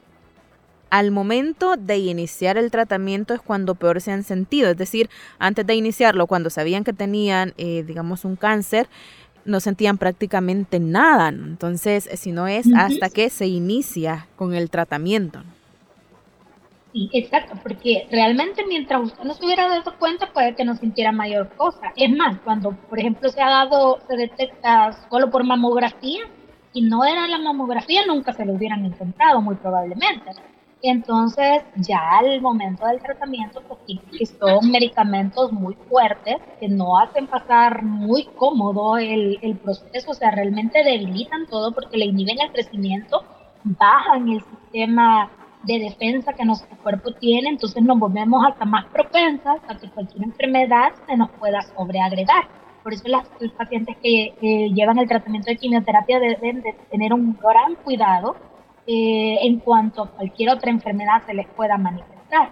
al 0.91 1.11
momento 1.11 1.77
de 1.77 1.99
iniciar 1.99 2.57
el 2.57 2.71
tratamiento 2.71 3.35
es 3.35 3.41
cuando 3.41 3.75
peor 3.75 4.01
se 4.01 4.11
han 4.11 4.25
sentido, 4.25 4.71
es 4.71 4.77
decir, 4.77 5.09
antes 5.39 5.67
de 5.67 5.75
iniciarlo, 5.75 6.27
cuando 6.27 6.51
sabían 6.51 6.83
que 6.83 6.93
tenían, 6.93 7.55
eh, 7.57 7.85
digamos, 7.87 8.25
un 8.25 8.37
cáncer, 8.37 8.89
no 9.45 9.61
sentían 9.61 9.99
prácticamente 9.99 10.81
nada. 10.81 11.29
Entonces, 11.29 12.09
si 12.15 12.33
no 12.33 12.47
es 12.47 12.67
hasta 12.75 13.11
que 13.11 13.31
se 13.31 13.47
inicia 13.47 14.29
con 14.37 14.55
el 14.55 14.71
tratamiento. 14.71 15.43
Sí, 16.93 17.09
exacto, 17.13 17.55
porque 17.63 18.07
realmente 18.11 18.65
mientras 18.67 19.03
usted 19.03 19.25
no 19.25 19.33
se 19.33 19.45
hubiera 19.45 19.67
dado 19.67 19.99
cuenta 19.99 20.31
puede 20.33 20.55
que 20.55 20.65
no 20.65 20.77
sintiera 20.77 21.11
mayor 21.11 21.49
cosa. 21.57 21.93
Es 21.97 22.11
más, 22.15 22.39
cuando 22.45 22.73
por 22.73 22.99
ejemplo 22.99 23.31
se 23.31 23.41
ha 23.41 23.49
dado, 23.49 24.01
se 24.07 24.17
detecta 24.17 24.93
solo 25.11 25.31
por 25.31 25.43
mamografía, 25.43 26.21
y 26.73 26.83
no 26.83 27.05
era 27.05 27.27
la 27.29 27.39
mamografía, 27.39 28.07
nunca 28.07 28.33
se 28.33 28.45
lo 28.45 28.55
hubieran 28.55 28.85
encontrado, 28.85 29.41
muy 29.41 29.57
probablemente. 29.57 30.31
Entonces, 30.85 31.63
ya 31.77 32.19
al 32.19 32.41
momento 32.41 32.85
del 32.87 33.01
tratamiento, 33.01 33.63
pues 33.69 34.01
que 34.19 34.27
son 34.27 34.69
medicamentos 34.71 35.53
muy 35.53 35.75
fuertes 35.89 36.37
que 36.59 36.69
no 36.69 36.99
hacen 36.99 37.29
pasar 37.29 37.85
muy 37.85 38.25
cómodo 38.37 38.99
el, 38.99 39.39
el 39.43 39.57
proceso, 39.59 40.11
o 40.11 40.15
sea, 40.15 40.33
realmente 40.33 40.83
debilitan 40.83 41.47
todo 41.47 41.73
porque 41.73 41.97
le 41.97 42.07
inhiben 42.07 42.41
el 42.41 42.51
crecimiento, 42.51 43.23
bajan 43.63 44.29
el 44.29 44.43
sistema 44.43 45.31
de 45.63 45.79
defensa 45.79 46.33
que 46.33 46.45
nuestro 46.45 46.77
cuerpo 46.79 47.13
tiene, 47.13 47.51
entonces 47.51 47.81
nos 47.83 47.99
volvemos 47.99 48.45
hasta 48.45 48.65
más 48.65 48.87
propensas 48.87 49.61
a 49.69 49.77
que 49.77 49.89
cualquier 49.89 50.25
enfermedad 50.25 50.93
se 51.07 51.17
nos 51.17 51.31
pueda 51.31 51.63
sobreagregar. 51.63 52.62
Por 52.83 52.95
eso 52.95 53.09
las, 53.09 53.29
los 53.41 53.53
pacientes 53.53 53.97
que 54.03 54.35
llevan 54.75 54.99
el 54.99 55.09
tratamiento 55.09 55.51
de 55.51 55.57
quimioterapia 55.57 56.19
deben 56.19 56.63
de 56.63 56.75
tener 56.91 57.13
un 57.13 57.37
gran 57.41 57.77
cuidado 57.77 58.37
eh, 58.85 59.39
en 59.43 59.61
cuanto 59.61 60.03
a 60.03 60.11
cualquier 60.11 60.51
otra 60.51 60.71
enfermedad 60.71 61.23
se 61.25 61.35
les 61.35 61.47
pueda 61.49 61.79
manifestar. 61.79 62.51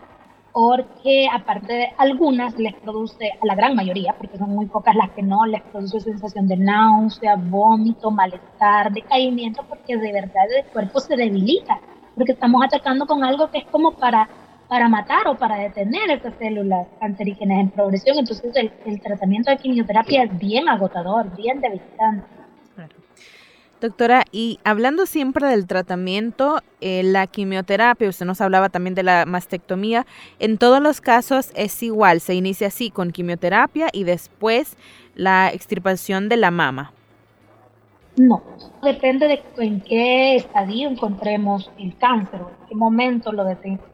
Porque 0.52 1.28
aparte 1.32 1.72
de 1.72 1.88
algunas 1.98 2.56
les 2.58 2.74
produce, 2.74 3.32
a 3.40 3.46
la 3.46 3.54
gran 3.54 3.74
mayoría, 3.74 4.14
porque 4.16 4.38
son 4.38 4.50
muy 4.50 4.66
pocas 4.66 4.94
las 4.96 5.10
que 5.10 5.22
no, 5.22 5.46
les 5.46 5.62
produce 5.62 6.00
sensación 6.00 6.46
de 6.48 6.56
náusea, 6.56 7.36
vómito, 7.36 8.10
malestar, 8.10 8.92
decaimiento, 8.92 9.64
porque 9.68 9.96
de 9.96 10.12
verdad 10.12 10.44
el 10.56 10.64
cuerpo 10.66 11.00
se 11.00 11.16
debilita, 11.16 11.78
porque 12.14 12.32
estamos 12.32 12.64
atacando 12.64 13.06
con 13.06 13.24
algo 13.24 13.50
que 13.50 13.58
es 13.58 13.66
como 13.66 13.92
para 13.92 14.28
para 14.70 14.88
matar 14.88 15.26
o 15.26 15.36
para 15.36 15.56
detener 15.56 16.12
esas 16.12 16.32
células 16.38 16.86
cancerígenas 17.00 17.58
en 17.58 17.70
progresión. 17.70 18.16
Entonces 18.18 18.52
el, 18.54 19.00
tratamiento 19.00 19.50
de 19.50 19.56
quimioterapia 19.56 20.22
es 20.22 20.38
bien 20.38 20.68
agotador, 20.68 21.34
bien 21.34 21.60
debilitante. 21.60 22.24
Doctora, 23.80 24.24
y 24.30 24.60
hablando 24.62 25.06
siempre 25.06 25.48
del 25.48 25.66
tratamiento, 25.66 26.62
eh, 26.80 27.02
la 27.02 27.26
quimioterapia, 27.26 28.08
usted 28.08 28.26
nos 28.26 28.40
hablaba 28.40 28.68
también 28.68 28.94
de 28.94 29.02
la 29.02 29.26
mastectomía, 29.26 30.06
en 30.38 30.56
todos 30.56 30.80
los 30.80 31.00
casos 31.00 31.50
es 31.56 31.82
igual, 31.82 32.20
se 32.20 32.34
inicia 32.34 32.68
así 32.68 32.90
con 32.90 33.10
quimioterapia 33.10 33.88
y 33.92 34.04
después 34.04 34.76
la 35.16 35.50
extirpación 35.52 36.28
de 36.28 36.36
la 36.36 36.52
mama. 36.52 36.92
No, 38.20 38.42
depende 38.82 39.28
de 39.28 39.42
en 39.64 39.80
qué 39.80 40.34
estadio 40.36 40.90
encontremos 40.90 41.70
el 41.78 41.96
cáncer 41.96 42.40
en 42.40 42.66
qué 42.68 42.74
momento 42.74 43.32
lo, 43.32 43.44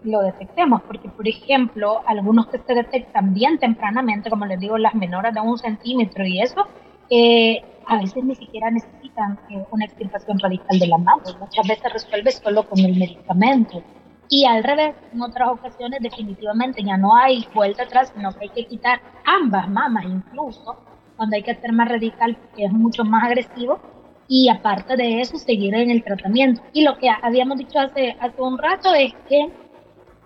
lo 0.02 0.21
detectemos, 0.21 0.83
porque 0.83 1.09
por 1.09 1.28
ejemplo, 1.28 2.02
algunos 2.06 2.49
que 2.49 2.59
se 2.59 2.75
detectan 2.75 3.35
bien 3.35 3.56
tempranamente, 3.59 4.28
como 4.28 4.45
les 4.45 4.59
digo, 4.59 4.78
las 4.78 4.97
menores 4.97 5.33
de 5.33 5.40
un 5.40 5.56
centímetro 5.59 6.26
y 6.26 6.40
eso, 6.40 6.66
eh, 7.09 7.62
a 7.87 7.99
veces 7.99 8.25
ni 8.25 8.35
siquiera 8.35 8.68
necesitan 8.68 9.38
eh, 9.49 9.64
una 9.71 9.85
extirpación 9.85 10.40
radical 10.40 10.76
de 10.76 10.88
la 10.88 10.99
mama, 10.99 11.23
muchas 11.38 11.68
veces 11.68 11.92
resuelve 11.92 12.33
solo 12.33 12.68
con 12.68 12.80
el 12.80 12.99
medicamento. 12.99 13.80
Y 14.28 14.45
al 14.45 14.64
revés, 14.64 14.97
en 15.12 15.23
otras 15.23 15.50
ocasiones 15.50 16.00
definitivamente 16.02 16.83
ya 16.83 16.97
no 16.97 17.14
hay 17.14 17.47
vuelta 17.54 17.85
atrás, 17.85 18.12
sino 18.12 18.33
que 18.33 18.47
hay 18.47 18.49
que 18.49 18.66
quitar 18.66 19.00
ambas 19.25 19.68
mamas 19.68 20.04
incluso, 20.04 20.76
cuando 21.16 21.37
hay 21.37 21.45
que 21.45 21.52
hacer 21.52 21.73
más 21.73 21.88
radical, 21.88 22.37
que 22.56 22.64
es 22.64 22.73
mucho 22.73 23.04
más 23.04 23.23
agresivo, 23.23 23.78
y 24.28 24.49
aparte 24.49 24.97
de 24.97 25.21
eso 25.21 25.38
seguir 25.38 25.75
en 25.75 25.90
el 25.90 26.02
tratamiento. 26.02 26.62
Y 26.73 26.83
lo 26.83 26.97
que 26.99 27.09
habíamos 27.09 27.59
dicho 27.59 27.78
hace, 27.78 28.16
hace 28.21 28.42
un 28.42 28.59
rato 28.59 28.92
es 28.95 29.14
que 29.28 29.50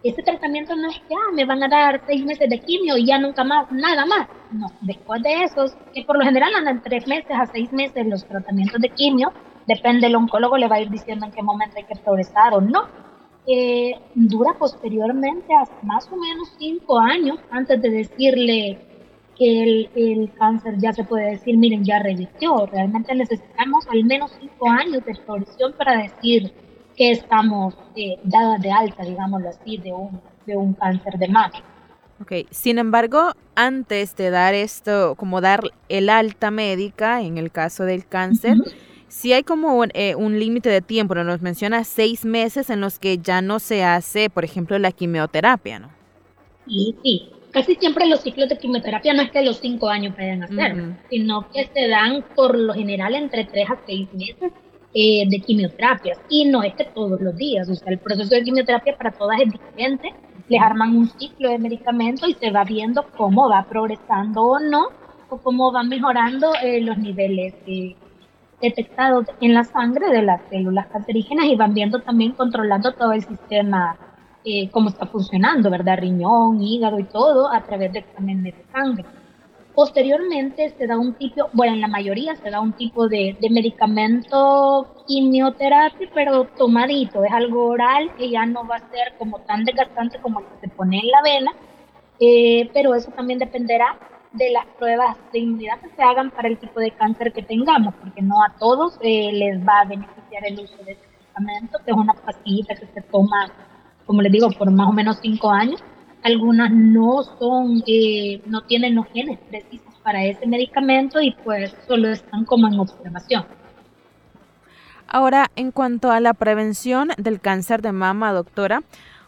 este 0.02 0.22
tratamiento 0.22 0.74
no 0.76 0.88
es 0.88 0.98
que 1.00 1.14
me 1.34 1.44
van 1.44 1.62
a 1.62 1.68
dar 1.68 2.00
seis 2.06 2.24
meses 2.24 2.48
de 2.48 2.58
quimio 2.60 2.96
y 2.96 3.06
ya 3.06 3.18
nunca 3.18 3.44
más, 3.44 3.70
nada 3.70 4.06
más. 4.06 4.28
No, 4.50 4.68
después 4.80 5.22
de 5.22 5.44
eso, 5.44 5.66
que 5.92 6.04
por 6.04 6.18
lo 6.18 6.24
general 6.24 6.54
andan 6.54 6.82
tres 6.82 7.06
meses 7.06 7.30
a 7.32 7.46
seis 7.46 7.70
meses 7.72 8.06
los 8.06 8.24
tratamientos 8.24 8.80
de 8.80 8.88
quimio, 8.88 9.32
depende, 9.66 10.06
el 10.06 10.16
oncólogo 10.16 10.56
le 10.56 10.68
va 10.68 10.76
a 10.76 10.80
ir 10.80 10.90
diciendo 10.90 11.26
en 11.26 11.32
qué 11.32 11.42
momento 11.42 11.76
hay 11.76 11.84
que 11.84 11.96
progresar 11.96 12.54
o 12.54 12.60
no. 12.60 12.88
Eh, 13.46 13.98
dura 14.14 14.54
posteriormente 14.58 15.52
más 15.82 16.06
o 16.12 16.16
menos 16.16 16.52
cinco 16.58 16.98
años 16.98 17.38
antes 17.50 17.80
de 17.80 17.90
decirle 17.90 18.78
el, 19.40 19.90
el, 19.94 20.32
cáncer 20.34 20.74
ya 20.78 20.92
se 20.92 21.04
puede 21.04 21.30
decir, 21.30 21.56
miren, 21.56 21.84
ya 21.84 21.98
revirtió. 21.98 22.66
Realmente 22.66 23.14
necesitamos 23.14 23.86
al 23.88 24.04
menos 24.04 24.30
cinco 24.38 24.68
años 24.68 25.04
de 25.04 25.12
exploración 25.12 25.72
para 25.78 26.02
decir 26.02 26.52
que 26.96 27.12
estamos 27.12 27.74
eh, 27.96 28.18
dadas 28.24 28.60
de 28.60 28.70
alta, 28.70 29.04
digámoslo 29.04 29.48
así, 29.48 29.78
de 29.78 29.92
un, 29.92 30.20
de 30.46 30.56
un 30.56 30.74
cáncer 30.74 31.14
de 31.18 31.28
mama. 31.28 31.52
Ok, 32.20 32.32
sin 32.50 32.78
embargo, 32.78 33.32
antes 33.54 34.14
de 34.16 34.28
dar 34.28 34.52
esto, 34.52 35.14
como 35.16 35.40
dar 35.40 35.62
el 35.88 36.10
alta 36.10 36.50
médica 36.50 37.22
en 37.22 37.38
el 37.38 37.50
caso 37.50 37.84
del 37.84 38.06
cáncer, 38.06 38.58
si 39.08 39.32
hay 39.32 39.42
como 39.42 39.78
un, 39.78 39.90
eh, 39.94 40.14
un 40.14 40.38
límite 40.38 40.68
de 40.68 40.82
tiempo, 40.82 41.14
nos 41.14 41.40
menciona 41.40 41.84
seis 41.84 42.26
meses 42.26 42.68
en 42.68 42.82
los 42.82 42.98
que 42.98 43.16
ya 43.16 43.40
no 43.40 43.58
se 43.58 43.84
hace, 43.84 44.28
por 44.28 44.44
ejemplo, 44.44 44.78
la 44.78 44.92
quimioterapia, 44.92 45.78
¿no? 45.78 45.88
Sí, 46.66 46.94
sí, 47.02 47.30
casi 47.50 47.74
siempre 47.74 48.06
los 48.06 48.20
ciclos 48.20 48.48
de 48.48 48.58
quimioterapia 48.58 49.12
no 49.12 49.22
es 49.22 49.30
que 49.30 49.42
los 49.42 49.58
cinco 49.58 49.88
años 49.88 50.14
pueden 50.14 50.42
hacer, 50.42 50.96
sino 51.08 51.50
que 51.50 51.68
se 51.72 51.88
dan 51.88 52.24
por 52.34 52.56
lo 52.56 52.74
general 52.74 53.14
entre 53.14 53.44
tres 53.44 53.68
a 53.70 53.78
seis 53.86 54.08
meses 54.12 54.52
eh, 54.94 55.24
de 55.28 55.40
quimioterapia. 55.40 56.16
Y 56.28 56.44
no 56.46 56.62
es 56.62 56.74
que 56.74 56.84
todos 56.84 57.20
los 57.20 57.36
días, 57.36 57.68
o 57.68 57.74
sea, 57.74 57.92
el 57.92 57.98
proceso 57.98 58.34
de 58.34 58.42
quimioterapia 58.42 58.96
para 58.96 59.12
todas 59.12 59.40
es 59.40 59.52
diferente. 59.52 60.12
Les 60.48 60.60
arman 60.60 60.96
un 60.96 61.08
ciclo 61.08 61.50
de 61.50 61.58
medicamento 61.58 62.26
y 62.26 62.34
se 62.34 62.50
va 62.50 62.64
viendo 62.64 63.06
cómo 63.16 63.48
va 63.48 63.66
progresando 63.68 64.42
o 64.42 64.58
no, 64.58 64.88
o 65.28 65.38
cómo 65.38 65.70
van 65.70 65.88
mejorando 65.88 66.52
eh, 66.62 66.80
los 66.80 66.98
niveles 66.98 67.54
detectados 68.60 69.26
en 69.40 69.54
la 69.54 69.64
sangre 69.64 70.10
de 70.10 70.22
las 70.22 70.40
células 70.50 70.86
cancerígenas 70.88 71.46
y 71.46 71.56
van 71.56 71.72
viendo 71.72 72.00
también 72.00 72.32
controlando 72.32 72.92
todo 72.92 73.12
el 73.12 73.22
sistema 73.22 73.96
eh, 74.44 74.70
cómo 74.70 74.88
está 74.88 75.06
funcionando, 75.06 75.70
¿verdad? 75.70 75.98
Riñón, 75.98 76.62
hígado 76.62 76.98
y 76.98 77.04
todo 77.04 77.52
a 77.52 77.62
través 77.62 77.92
de 77.92 77.98
exámenes 78.00 78.54
de 78.56 78.64
sangre. 78.72 79.04
Posteriormente 79.74 80.74
se 80.76 80.86
da 80.86 80.98
un 80.98 81.14
tipo, 81.14 81.48
bueno, 81.52 81.74
en 81.74 81.80
la 81.80 81.88
mayoría 81.88 82.34
se 82.36 82.50
da 82.50 82.60
un 82.60 82.72
tipo 82.72 83.08
de, 83.08 83.36
medicamento 83.50 84.94
quimioterapia, 85.06 86.08
pero 86.12 86.44
tomadito, 86.56 87.24
es 87.24 87.32
algo 87.32 87.68
oral 87.68 88.10
que 88.16 88.30
ya 88.30 88.46
no 88.46 88.66
va 88.66 88.76
a 88.76 88.90
ser 88.90 89.14
como 89.18 89.38
tan 89.40 89.64
desgastante 89.64 90.18
como 90.20 90.40
el 90.40 90.46
que 90.46 90.66
se 90.66 90.68
pone 90.68 90.98
en 90.98 91.08
la 91.08 91.22
vena, 91.22 91.52
eh, 92.18 92.68
pero 92.74 92.94
eso 92.94 93.10
también 93.12 93.38
dependerá 93.38 93.96
de 94.32 94.50
las 94.50 94.66
pruebas 94.78 95.16
de 95.32 95.40
inmunidad 95.40 95.80
que 95.80 95.90
se 95.90 96.02
hagan 96.02 96.30
para 96.30 96.48
el 96.48 96.58
tipo 96.58 96.80
de 96.80 96.90
cáncer 96.92 97.32
que 97.32 97.42
tengamos, 97.42 97.94
porque 97.94 98.22
no 98.22 98.42
a 98.42 98.54
todos 98.58 98.98
eh, 99.02 99.30
les 99.32 99.60
va 99.66 99.80
a 99.80 99.84
beneficiar 99.84 100.46
el 100.46 100.60
uso 100.60 100.76
de 100.84 100.92
este 100.92 101.06
medicamento, 101.08 101.78
que 101.84 101.90
es 101.90 101.96
una 101.96 102.14
pastillita 102.14 102.74
que 102.74 102.86
se 102.86 103.02
toma 103.02 103.50
como 104.10 104.22
les 104.22 104.32
digo, 104.32 104.50
por 104.50 104.68
más 104.72 104.88
o 104.88 104.92
menos 104.92 105.18
cinco 105.22 105.52
años. 105.52 105.80
Algunas 106.24 106.72
no 106.72 107.22
son, 107.38 107.80
eh, 107.86 108.42
no 108.44 108.62
tienen 108.62 108.96
los 108.96 109.06
genes 109.06 109.38
precisos 109.48 109.94
para 110.02 110.24
ese 110.24 110.48
medicamento 110.48 111.20
y 111.20 111.30
pues 111.44 111.72
solo 111.86 112.08
están 112.08 112.44
como 112.44 112.66
en 112.66 112.80
observación. 112.80 113.44
Ahora, 115.06 115.52
en 115.54 115.70
cuanto 115.70 116.10
a 116.10 116.18
la 116.18 116.34
prevención 116.34 117.10
del 117.18 117.40
cáncer 117.40 117.82
de 117.82 117.92
mama, 117.92 118.32
doctora, 118.32 118.82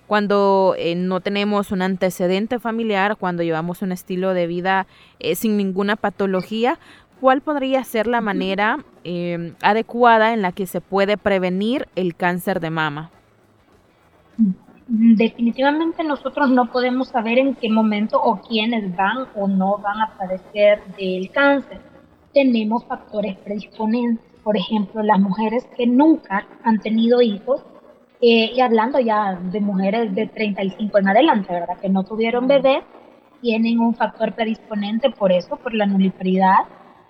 cuando 0.09 0.75
eh, 0.77 0.97
no 0.97 1.21
tenemos 1.21 1.71
un 1.71 1.83
antecedente 1.83 2.59
familiar, 2.59 3.15
cuando 3.17 3.45
llevamos 3.45 3.83
un 3.83 3.93
estilo 3.93 4.35
de 4.35 4.49
vida 4.49 4.89
eh, 5.21 5.37
sin 5.37 5.57
ninguna 5.57 5.95
patología, 5.95 6.81
¿cuál 7.21 7.41
podría 7.41 7.85
ser 7.85 8.09
la 8.09 8.21
manera 8.21 8.79
adecuada 9.63 10.33
en 10.33 10.43
la 10.43 10.51
que 10.51 10.67
se 10.67 10.81
puede 10.81 11.17
prevenir 11.17 11.87
el 11.95 12.17
cáncer 12.17 12.59
de 12.59 12.71
mama? 12.71 13.13
Definitivamente 14.89 16.05
nosotros 16.05 16.51
no 16.51 16.71
podemos 16.71 17.09
saber 17.09 17.39
en 17.39 17.55
qué 17.55 17.69
momento 17.71 18.21
o 18.21 18.41
quiénes 18.41 18.95
van 18.97 19.27
o 19.35 19.47
no 19.49 19.79
van 19.79 20.01
a 20.01 20.17
padecer 20.19 20.83
del 20.97 21.31
cáncer. 21.31 21.81
Tenemos 22.33 22.85
factores 22.87 23.37
predisponentes, 23.39 24.25
por 24.43 24.57
ejemplo, 24.57 25.03
las 25.03 25.21
mujeres 25.21 25.67
que 25.77 25.87
nunca 25.87 26.47
han 26.65 26.81
tenido 26.81 27.21
hijos, 27.23 27.63
eh, 28.21 28.53
y 28.55 28.61
hablando 28.61 29.01
ya 29.01 29.35
de 29.35 29.61
mujeres 29.61 30.15
de 30.15 30.29
35 30.29 30.99
en 30.99 31.09
adelante, 31.09 31.53
¿verdad? 31.53 31.79
Que 31.81 31.89
no 31.89 32.05
tuvieron 32.05 32.47
bebé, 32.47 32.83
tienen 33.41 33.81
un 33.81 33.95
factor 33.97 34.33
predisponente 34.33 35.11
por 35.11 35.33
eso, 35.33 35.57
por 35.57 35.75
la 35.75 35.87
nuliparidad. 35.87 36.61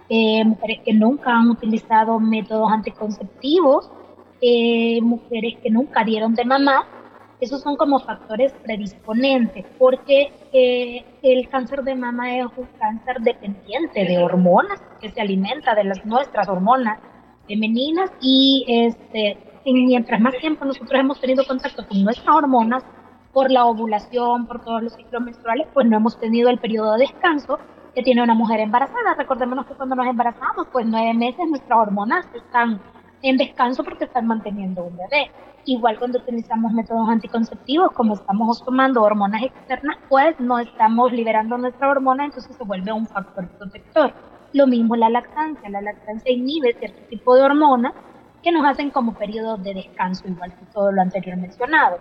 Eh, 0.09 0.43
mujeres 0.45 0.81
que 0.85 0.95
nunca 0.95 1.31
han 1.31 1.51
utilizado 1.51 2.19
métodos 2.19 2.73
anticonceptivos, 2.73 3.91
eh, 4.41 5.01
mujeres 5.03 5.59
que 5.63 5.71
nunca 5.71 6.03
dieron 6.03 6.35
de 6.35 6.45
mamá, 6.47 6.87
esos 7.43 7.61
son 7.61 7.77
como 7.77 7.99
factores 7.99 8.53
predisponentes, 8.63 9.67
porque 9.77 10.33
eh, 10.53 11.05
el 11.23 11.49
cáncer 11.49 11.83
de 11.83 11.97
mama 11.97 12.39
es 12.39 12.47
un 12.57 12.69
cáncer 12.79 13.19
dependiente 13.21 14.05
de 14.05 14.19
hormonas, 14.19 14.81
que 15.01 15.11
se 15.11 15.21
alimenta 15.21 15.75
de 15.75 15.83
las 15.83 16.05
nuestras 16.07 16.49
hormonas 16.49 17.01
femeninas 17.49 18.13
y 18.21 18.65
este, 18.69 19.37
mientras 19.65 20.21
más 20.21 20.37
tiempo 20.39 20.65
nosotros 20.65 20.93
hemos 21.01 21.21
tenido 21.21 21.45
contacto 21.45 21.85
con 21.89 22.05
nuestras 22.05 22.35
hormonas, 22.35 22.85
por 23.33 23.51
la 23.51 23.65
ovulación, 23.65 24.47
por 24.47 24.63
todos 24.63 24.83
los 24.83 24.93
ciclos 24.93 25.23
menstruales, 25.23 25.67
pues 25.75 25.87
no 25.87 25.97
hemos 25.97 26.21
tenido 26.21 26.49
el 26.49 26.59
periodo 26.59 26.93
de 26.93 27.01
descanso 27.01 27.59
que 27.95 28.03
tiene 28.03 28.23
una 28.23 28.35
mujer 28.35 28.61
embarazada. 28.61 29.15
Recordémonos 29.17 29.67
que 29.67 29.75
cuando 29.75 29.97
nos 29.97 30.07
embarazamos, 30.07 30.69
pues 30.71 30.87
nueve 30.87 31.13
meses 31.15 31.49
nuestras 31.49 31.79
hormonas 31.79 32.27
están 32.35 32.81
en 33.23 33.37
descanso 33.37 33.83
porque 33.83 34.05
están 34.05 34.27
manteniendo 34.27 34.85
un 34.85 34.97
bebé. 34.97 35.31
Igual 35.65 35.99
cuando 35.99 36.19
utilizamos 36.19 36.73
métodos 36.73 37.09
anticonceptivos, 37.09 37.93
como 37.93 38.15
estamos 38.15 38.65
tomando 38.65 39.03
hormonas 39.03 39.43
externas, 39.45 39.97
pues 40.09 40.39
no 40.41 40.59
estamos 40.59 41.13
liberando 41.13 41.57
nuestra 41.57 41.89
hormona, 41.89 42.25
entonces 42.25 42.57
se 42.57 42.65
vuelve 42.65 42.93
un 42.93 43.07
factor 43.07 43.49
protector. 43.49 44.13
Lo 44.53 44.67
mismo 44.67 44.97
la 44.97 45.09
lactancia, 45.09 45.69
la 45.71 45.81
lactancia 45.81 46.33
inhibe 46.33 46.75
cierto 46.75 47.01
tipo 47.09 47.37
de 47.37 47.43
hormonas 47.43 47.93
que 48.43 48.51
nos 48.51 48.67
hacen 48.67 48.91
como 48.91 49.15
periodos 49.15 49.63
de 49.63 49.75
descanso, 49.75 50.27
igual 50.27 50.53
que 50.53 50.67
todo 50.73 50.91
lo 50.91 51.01
anterior 51.01 51.37
mencionado. 51.37 51.99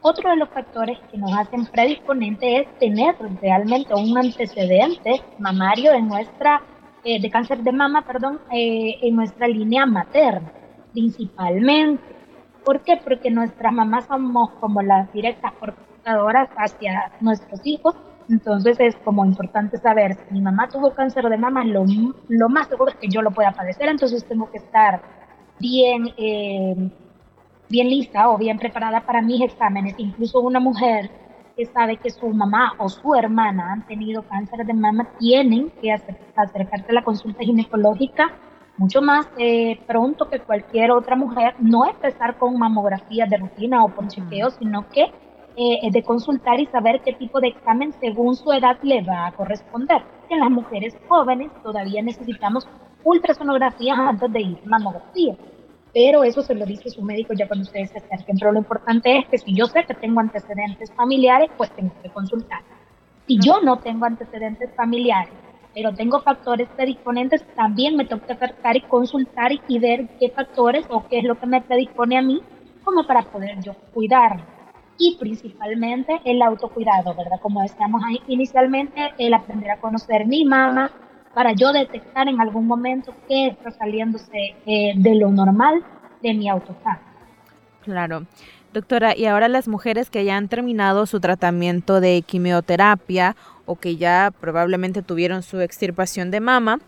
Otro 0.00 0.30
de 0.30 0.36
los 0.36 0.48
factores 0.48 0.98
que 1.10 1.18
nos 1.18 1.32
hacen 1.32 1.66
predisponentes 1.66 2.66
es 2.66 2.78
tener 2.78 3.16
realmente 3.40 3.94
un 3.94 4.16
antecedente 4.16 5.22
mamario 5.38 5.92
en 5.92 6.08
nuestra 6.08 6.62
eh, 7.04 7.20
de 7.20 7.30
cáncer 7.30 7.62
de 7.62 7.72
mama, 7.72 8.02
perdón, 8.02 8.40
eh, 8.50 8.96
en 9.02 9.14
nuestra 9.14 9.46
línea 9.46 9.84
materna, 9.84 10.50
principalmente. 10.92 12.13
¿Por 12.64 12.80
qué? 12.80 12.96
Porque 13.02 13.30
nuestras 13.30 13.72
mamás 13.72 14.06
somos 14.06 14.50
como 14.60 14.80
las 14.82 15.12
directas 15.12 15.52
portadoras 15.52 16.48
hacia 16.56 17.12
nuestros 17.20 17.60
hijos, 17.64 17.94
entonces 18.28 18.80
es 18.80 18.96
como 18.96 19.24
importante 19.24 19.76
saber 19.76 20.14
si 20.14 20.34
mi 20.34 20.40
mamá 20.40 20.68
tuvo 20.68 20.94
cáncer 20.94 21.28
de 21.28 21.36
mama, 21.36 21.64
lo, 21.64 21.84
lo 22.28 22.48
más 22.48 22.68
seguro 22.68 22.90
es 22.90 22.96
que 22.96 23.08
yo 23.08 23.20
lo 23.20 23.30
pueda 23.32 23.52
padecer, 23.52 23.88
entonces 23.88 24.24
tengo 24.24 24.50
que 24.50 24.58
estar 24.58 25.02
bien, 25.58 26.08
eh, 26.16 26.90
bien 27.68 27.88
lista 27.88 28.30
o 28.30 28.38
bien 28.38 28.58
preparada 28.58 29.00
para 29.02 29.20
mis 29.20 29.42
exámenes. 29.42 29.94
Incluso 29.98 30.40
una 30.40 30.60
mujer 30.60 31.10
que 31.56 31.66
sabe 31.66 31.98
que 31.98 32.10
su 32.10 32.28
mamá 32.28 32.72
o 32.78 32.88
su 32.88 33.14
hermana 33.14 33.72
han 33.72 33.86
tenido 33.86 34.22
cáncer 34.22 34.64
de 34.66 34.74
mama, 34.74 35.08
tienen 35.18 35.70
que 35.80 35.92
acercarse 35.92 36.86
a 36.88 36.92
la 36.94 37.04
consulta 37.04 37.44
ginecológica 37.44 38.32
mucho 38.76 39.00
más 39.02 39.26
eh, 39.38 39.80
pronto 39.86 40.28
que 40.28 40.40
cualquier 40.40 40.90
otra 40.90 41.16
mujer, 41.16 41.54
no 41.58 41.86
empezar 41.86 42.36
con 42.38 42.58
mamografía 42.58 43.26
de 43.26 43.36
rutina 43.36 43.84
o 43.84 43.94
con 43.94 44.08
chequeo, 44.08 44.50
sino 44.50 44.88
que 44.88 45.12
eh, 45.56 45.90
de 45.90 46.02
consultar 46.02 46.58
y 46.58 46.66
saber 46.66 47.00
qué 47.02 47.12
tipo 47.12 47.40
de 47.40 47.48
examen 47.48 47.92
según 48.00 48.34
su 48.34 48.52
edad 48.52 48.76
le 48.82 49.02
va 49.02 49.26
a 49.26 49.32
corresponder. 49.32 50.02
En 50.28 50.40
las 50.40 50.50
mujeres 50.50 50.96
jóvenes 51.08 51.50
todavía 51.62 52.02
necesitamos 52.02 52.68
ultrasonografía 53.04 53.94
antes 53.94 54.32
de 54.32 54.40
ir 54.40 54.58
a 54.64 54.68
mamografía 54.68 55.36
pero 55.94 56.24
eso 56.24 56.42
se 56.42 56.56
lo 56.56 56.66
dice 56.66 56.90
su 56.90 57.02
médico 57.02 57.32
ya 57.34 57.46
cuando 57.46 57.62
ustedes 57.62 57.90
se 57.90 57.98
acerquen. 57.98 58.36
Pero 58.36 58.52
lo 58.52 58.58
importante 58.58 59.16
es 59.16 59.28
que 59.28 59.38
si 59.38 59.54
yo 59.54 59.66
sé 59.66 59.84
que 59.84 59.94
tengo 59.94 60.20
antecedentes 60.20 60.92
familiares, 60.92 61.48
pues 61.56 61.70
tengo 61.70 61.92
que 62.02 62.10
consultar. 62.10 62.62
Si 63.28 63.38
yo 63.38 63.60
no 63.62 63.78
tengo 63.78 64.04
antecedentes 64.04 64.70
familiares, 64.74 65.32
pero 65.74 65.92
tengo 65.92 66.20
factores 66.20 66.68
predisponentes, 66.76 67.44
también 67.54 67.96
me 67.96 68.04
tengo 68.04 68.24
que 68.24 68.32
acercar 68.32 68.76
y 68.76 68.82
consultar 68.82 69.52
y 69.66 69.78
ver 69.78 70.08
qué 70.20 70.30
factores 70.30 70.86
o 70.88 71.06
qué 71.08 71.18
es 71.18 71.24
lo 71.24 71.38
que 71.38 71.46
me 71.46 71.60
predispone 71.60 72.16
a 72.16 72.22
mí 72.22 72.40
como 72.84 73.06
para 73.06 73.22
poder 73.22 73.60
yo 73.60 73.74
cuidarme. 73.92 74.44
Y 74.96 75.16
principalmente 75.18 76.20
el 76.24 76.40
autocuidado, 76.42 77.14
¿verdad? 77.14 77.40
Como 77.42 77.60
decíamos 77.62 78.02
ahí 78.04 78.20
inicialmente, 78.28 79.12
el 79.18 79.34
aprender 79.34 79.72
a 79.72 79.80
conocer 79.80 80.26
mi 80.26 80.44
mamá, 80.44 80.90
para 81.34 81.52
yo 81.52 81.72
detectar 81.72 82.28
en 82.28 82.40
algún 82.40 82.66
momento 82.66 83.12
qué 83.28 83.48
está 83.48 83.72
saliéndose 83.72 84.54
eh, 84.66 84.92
de 84.94 85.14
lo 85.16 85.30
normal 85.30 85.84
de 86.22 86.32
mi 86.32 86.48
autoestima. 86.48 87.00
Claro. 87.82 88.24
Doctora, 88.72 89.16
y 89.16 89.26
ahora 89.26 89.48
las 89.48 89.68
mujeres 89.68 90.10
que 90.10 90.24
ya 90.24 90.36
han 90.36 90.48
terminado 90.48 91.06
su 91.06 91.20
tratamiento 91.20 92.00
de 92.00 92.22
quimioterapia 92.22 93.36
o 93.66 93.76
que 93.76 93.96
ya 93.96 94.32
probablemente 94.40 95.02
tuvieron 95.02 95.42
su 95.42 95.60
extirpación 95.60 96.30
de 96.30 96.40
mama 96.40 96.80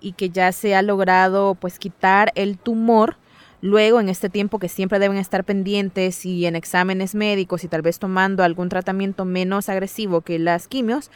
y 0.00 0.12
que 0.12 0.30
ya 0.30 0.52
se 0.52 0.74
ha 0.74 0.82
logrado 0.82 1.54
pues 1.54 1.78
quitar 1.78 2.32
el 2.34 2.58
tumor, 2.58 3.16
luego 3.60 4.00
en 4.00 4.08
este 4.08 4.30
tiempo 4.30 4.58
que 4.58 4.68
siempre 4.68 4.98
deben 4.98 5.18
estar 5.18 5.44
pendientes 5.44 6.24
y 6.24 6.46
en 6.46 6.56
exámenes 6.56 7.14
médicos 7.14 7.64
y 7.64 7.68
tal 7.68 7.82
vez 7.82 7.98
tomando 7.98 8.42
algún 8.42 8.68
tratamiento 8.68 9.24
menos 9.24 9.68
agresivo 9.68 10.22
que 10.22 10.38
las 10.38 10.68
quimios, 10.68 11.10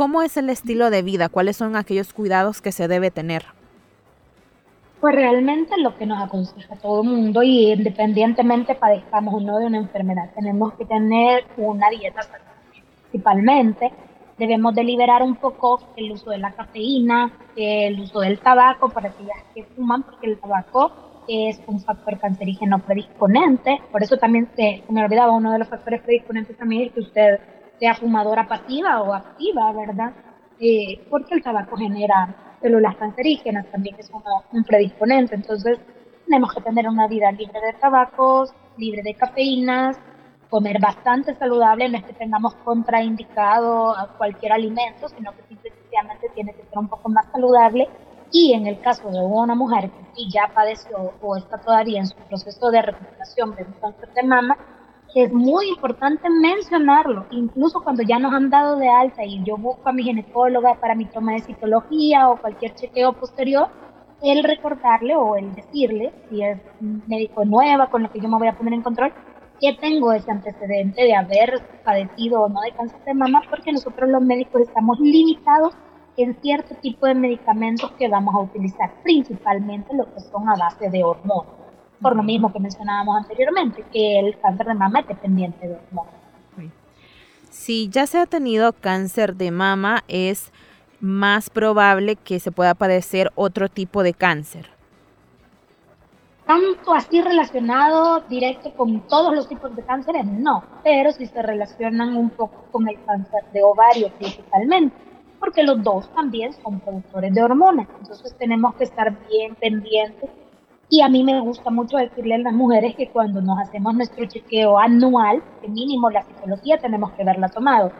¿Cómo 0.00 0.22
es 0.22 0.38
el 0.38 0.48
estilo 0.48 0.88
de 0.88 1.02
vida? 1.02 1.28
¿Cuáles 1.28 1.58
son 1.58 1.76
aquellos 1.76 2.14
cuidados 2.14 2.62
que 2.62 2.72
se 2.72 2.88
debe 2.88 3.10
tener? 3.10 3.44
Pues 4.98 5.14
realmente 5.14 5.76
lo 5.78 5.94
que 5.98 6.06
nos 6.06 6.22
aconseja 6.22 6.74
todo 6.76 7.02
el 7.02 7.08
mundo 7.08 7.42
y 7.42 7.72
independientemente 7.72 8.74
padezcamos 8.74 9.34
o 9.34 9.40
no 9.40 9.58
de 9.58 9.66
una 9.66 9.76
enfermedad, 9.76 10.30
tenemos 10.34 10.72
que 10.72 10.86
tener 10.86 11.44
una 11.58 11.90
dieta 11.90 12.20
Principalmente 13.10 13.92
debemos 14.40 14.74
de 14.74 14.82
liberar 14.82 15.22
un 15.22 15.36
poco 15.36 15.80
el 15.96 16.10
uso 16.10 16.30
de 16.30 16.38
la 16.38 16.52
cafeína, 16.52 17.30
el 17.56 18.00
uso 18.00 18.20
del 18.20 18.40
tabaco 18.40 18.88
para 18.88 19.10
aquellas 19.10 19.36
que 19.54 19.64
fuman, 19.64 20.02
porque 20.02 20.26
el 20.28 20.40
tabaco 20.40 20.90
es 21.28 21.60
un 21.66 21.78
factor 21.80 22.18
cancerígeno 22.18 22.78
predisponente. 22.78 23.82
Por 23.92 24.02
eso 24.02 24.16
también 24.16 24.48
se, 24.56 24.82
me 24.88 25.04
olvidaba 25.04 25.32
uno 25.32 25.52
de 25.52 25.58
los 25.58 25.68
factores 25.68 26.00
predisponentes 26.00 26.56
también 26.56 26.84
es 26.86 26.92
que 26.92 27.00
usted 27.00 27.38
sea 27.78 27.94
fumadora 27.94 28.48
pasiva 28.48 29.02
o 29.02 29.12
activa, 29.12 29.72
¿verdad? 29.72 30.12
Eh, 30.58 31.06
porque 31.10 31.34
el 31.34 31.42
tabaco 31.42 31.76
genera 31.76 32.56
células 32.62 32.96
cancerígenas, 32.96 33.66
también 33.70 33.96
es 33.98 34.10
un 34.52 34.64
predisponente. 34.64 35.34
Entonces, 35.34 35.78
tenemos 36.24 36.54
que 36.54 36.62
tener 36.62 36.88
una 36.88 37.06
vida 37.08 37.30
libre 37.30 37.60
de 37.60 37.74
tabacos, 37.74 38.54
libre 38.78 39.02
de 39.02 39.14
cafeínas, 39.14 39.98
comer 40.50 40.80
bastante 40.80 41.34
saludable, 41.36 41.88
no 41.88 41.98
es 41.98 42.04
que 42.04 42.12
tengamos 42.12 42.54
contraindicado 42.56 43.96
a 43.96 44.08
cualquier 44.18 44.52
alimento, 44.52 45.08
sino 45.08 45.32
que 45.32 45.42
simplemente 45.48 46.28
tiene 46.34 46.52
que 46.52 46.64
ser 46.64 46.78
un 46.78 46.88
poco 46.88 47.08
más 47.08 47.26
saludable. 47.32 47.88
Y 48.32 48.52
en 48.52 48.66
el 48.66 48.80
caso 48.80 49.08
de 49.10 49.20
una 49.20 49.54
mujer 49.54 49.90
que 50.14 50.28
ya 50.28 50.50
padeció 50.54 51.12
o 51.20 51.36
está 51.36 51.58
todavía 51.58 52.00
en 52.00 52.06
su 52.06 52.16
proceso 52.16 52.70
de 52.70 52.82
recuperación 52.82 53.54
de 53.56 53.64
un 53.64 53.72
cáncer 53.80 54.12
de 54.12 54.22
mama, 54.22 54.56
es 55.14 55.32
muy 55.32 55.68
importante 55.68 56.28
mencionarlo, 56.30 57.26
incluso 57.30 57.80
cuando 57.82 58.02
ya 58.02 58.18
nos 58.18 58.32
han 58.32 58.48
dado 58.48 58.76
de 58.76 58.88
alta 58.88 59.24
y 59.24 59.42
yo 59.42 59.56
busco 59.56 59.88
a 59.88 59.92
mi 59.92 60.04
ginecóloga 60.04 60.74
para 60.74 60.94
mi 60.94 61.06
toma 61.06 61.32
de 61.32 61.40
citología 61.40 62.28
o 62.28 62.36
cualquier 62.36 62.74
chequeo 62.74 63.12
posterior, 63.14 63.68
el 64.22 64.44
recordarle 64.44 65.16
o 65.16 65.34
el 65.34 65.52
decirle, 65.54 66.12
si 66.28 66.42
es 66.42 66.60
médico 66.80 67.44
nueva 67.44 67.88
con 67.88 68.04
lo 68.04 68.12
que 68.12 68.20
yo 68.20 68.28
me 68.28 68.38
voy 68.38 68.48
a 68.48 68.56
poner 68.56 68.74
en 68.74 68.82
control, 68.82 69.12
que 69.60 69.74
tengo 69.74 70.12
ese 70.12 70.30
antecedente 70.30 71.02
de 71.02 71.14
haber 71.14 71.62
padecido 71.84 72.42
o 72.42 72.48
no 72.48 72.60
de 72.62 72.72
cáncer 72.72 73.00
de 73.04 73.14
mama, 73.14 73.42
porque 73.50 73.72
nosotros 73.72 74.08
los 74.08 74.22
médicos 74.22 74.62
estamos 74.62 74.98
limitados 75.00 75.74
en 76.16 76.34
cierto 76.40 76.74
tipo 76.76 77.06
de 77.06 77.14
medicamentos 77.14 77.92
que 77.92 78.08
vamos 78.08 78.34
a 78.34 78.40
utilizar, 78.40 78.90
principalmente 79.02 79.94
lo 79.94 80.12
que 80.12 80.20
son 80.20 80.48
a 80.48 80.56
base 80.56 80.88
de 80.90 81.04
hormonas 81.04 81.60
por 82.00 82.16
lo 82.16 82.22
mismo 82.22 82.52
que 82.52 82.60
mencionábamos 82.60 83.18
anteriormente, 83.18 83.84
que 83.92 84.18
el 84.18 84.38
cáncer 84.38 84.66
de 84.66 84.74
mama 84.74 85.00
es 85.00 85.08
dependiente 85.08 85.68
de 85.68 85.74
hormonas. 85.74 86.14
Si 87.50 87.88
ya 87.88 88.06
se 88.06 88.18
ha 88.18 88.26
tenido 88.26 88.72
cáncer 88.72 89.36
de 89.36 89.50
mama, 89.50 90.04
es 90.08 90.52
más 91.00 91.50
probable 91.50 92.16
que 92.16 92.40
se 92.40 92.52
pueda 92.52 92.74
padecer 92.74 93.32
otro 93.34 93.68
tipo 93.68 94.02
de 94.02 94.14
cáncer. 94.14 94.70
Tanto 96.50 96.92
así 96.92 97.22
relacionado 97.22 98.22
directo 98.28 98.72
con 98.74 99.02
todos 99.06 99.32
los 99.36 99.48
tipos 99.48 99.76
de 99.76 99.84
cánceres, 99.84 100.26
no, 100.26 100.64
pero 100.82 101.12
sí 101.12 101.26
se 101.26 101.40
relacionan 101.42 102.16
un 102.16 102.30
poco 102.30 102.64
con 102.72 102.88
el 102.88 103.00
cáncer 103.04 103.44
de 103.52 103.62
ovario 103.62 104.08
principalmente, 104.18 104.96
porque 105.38 105.62
los 105.62 105.80
dos 105.80 106.12
también 106.12 106.52
son 106.54 106.80
productores 106.80 107.32
de 107.32 107.40
hormonas, 107.40 107.86
entonces 108.00 108.36
tenemos 108.36 108.74
que 108.74 108.82
estar 108.82 109.16
bien 109.28 109.54
pendientes. 109.54 110.28
Y 110.88 111.02
a 111.02 111.08
mí 111.08 111.22
me 111.22 111.38
gusta 111.38 111.70
mucho 111.70 111.98
decirle 111.98 112.34
a 112.34 112.38
las 112.38 112.52
mujeres 112.52 112.96
que 112.96 113.08
cuando 113.10 113.40
nos 113.40 113.56
hacemos 113.60 113.94
nuestro 113.94 114.26
chequeo 114.26 114.76
anual, 114.76 115.44
que 115.62 115.68
mínimo 115.68 116.10
la 116.10 116.24
psicología 116.24 116.78
tenemos 116.78 117.12
que 117.12 117.22
verla 117.22 117.48
tomado, 117.48 117.92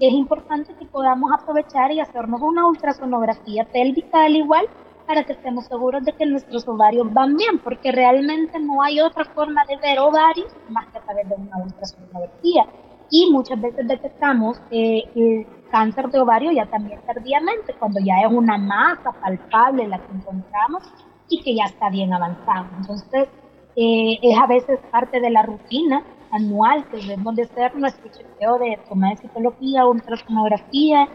es 0.00 0.12
importante 0.12 0.74
que 0.78 0.84
podamos 0.84 1.32
aprovechar 1.32 1.92
y 1.92 2.00
hacernos 2.00 2.42
una 2.42 2.66
ultrasonografía 2.66 3.64
pélvica 3.64 4.26
al 4.26 4.36
igual 4.36 4.66
para 5.06 5.24
que 5.24 5.32
estemos 5.32 5.66
seguros 5.66 6.04
de 6.04 6.12
que 6.12 6.26
nuestros 6.26 6.66
ovarios 6.66 7.12
van 7.12 7.36
bien, 7.36 7.58
porque 7.58 7.92
realmente 7.92 8.58
no 8.58 8.82
hay 8.82 9.00
otra 9.00 9.24
forma 9.24 9.64
de 9.66 9.76
ver 9.76 9.98
ovarios 9.98 10.48
más 10.68 10.86
que 10.88 10.98
a 10.98 11.00
través 11.02 11.28
de 11.28 11.34
una 11.36 11.56
ultrasonografía. 11.58 12.66
Y 13.08 13.30
muchas 13.30 13.60
veces 13.60 13.86
detectamos 13.86 14.60
el 14.70 15.46
cáncer 15.70 16.10
de 16.10 16.18
ovario 16.18 16.50
ya 16.50 16.66
también 16.66 17.00
tardíamente, 17.06 17.74
cuando 17.74 18.00
ya 18.00 18.20
es 18.26 18.32
una 18.32 18.58
masa 18.58 19.12
palpable 19.12 19.86
la 19.86 19.98
que 19.98 20.12
encontramos 20.12 20.82
y 21.28 21.40
que 21.42 21.54
ya 21.54 21.64
está 21.64 21.88
bien 21.88 22.12
avanzado. 22.12 22.66
Entonces, 22.78 23.28
eh, 23.76 24.18
es 24.22 24.38
a 24.38 24.46
veces 24.46 24.80
parte 24.90 25.20
de 25.20 25.30
la 25.30 25.42
rutina 25.42 26.02
anual 26.32 26.84
que 26.88 26.96
debemos 26.96 27.36
de 27.36 27.42
hacer 27.42 27.76
nuestro 27.76 28.10
chequeo 28.10 28.58
de 28.58 28.78
toma 28.88 29.10
de 29.10 29.16
citología, 29.16 29.86
ultrasonografía 29.86 31.08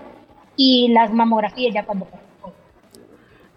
y 0.56 0.90
las 0.90 1.12
mamografías 1.12 1.74
ya 1.74 1.86
cuando 1.86 2.08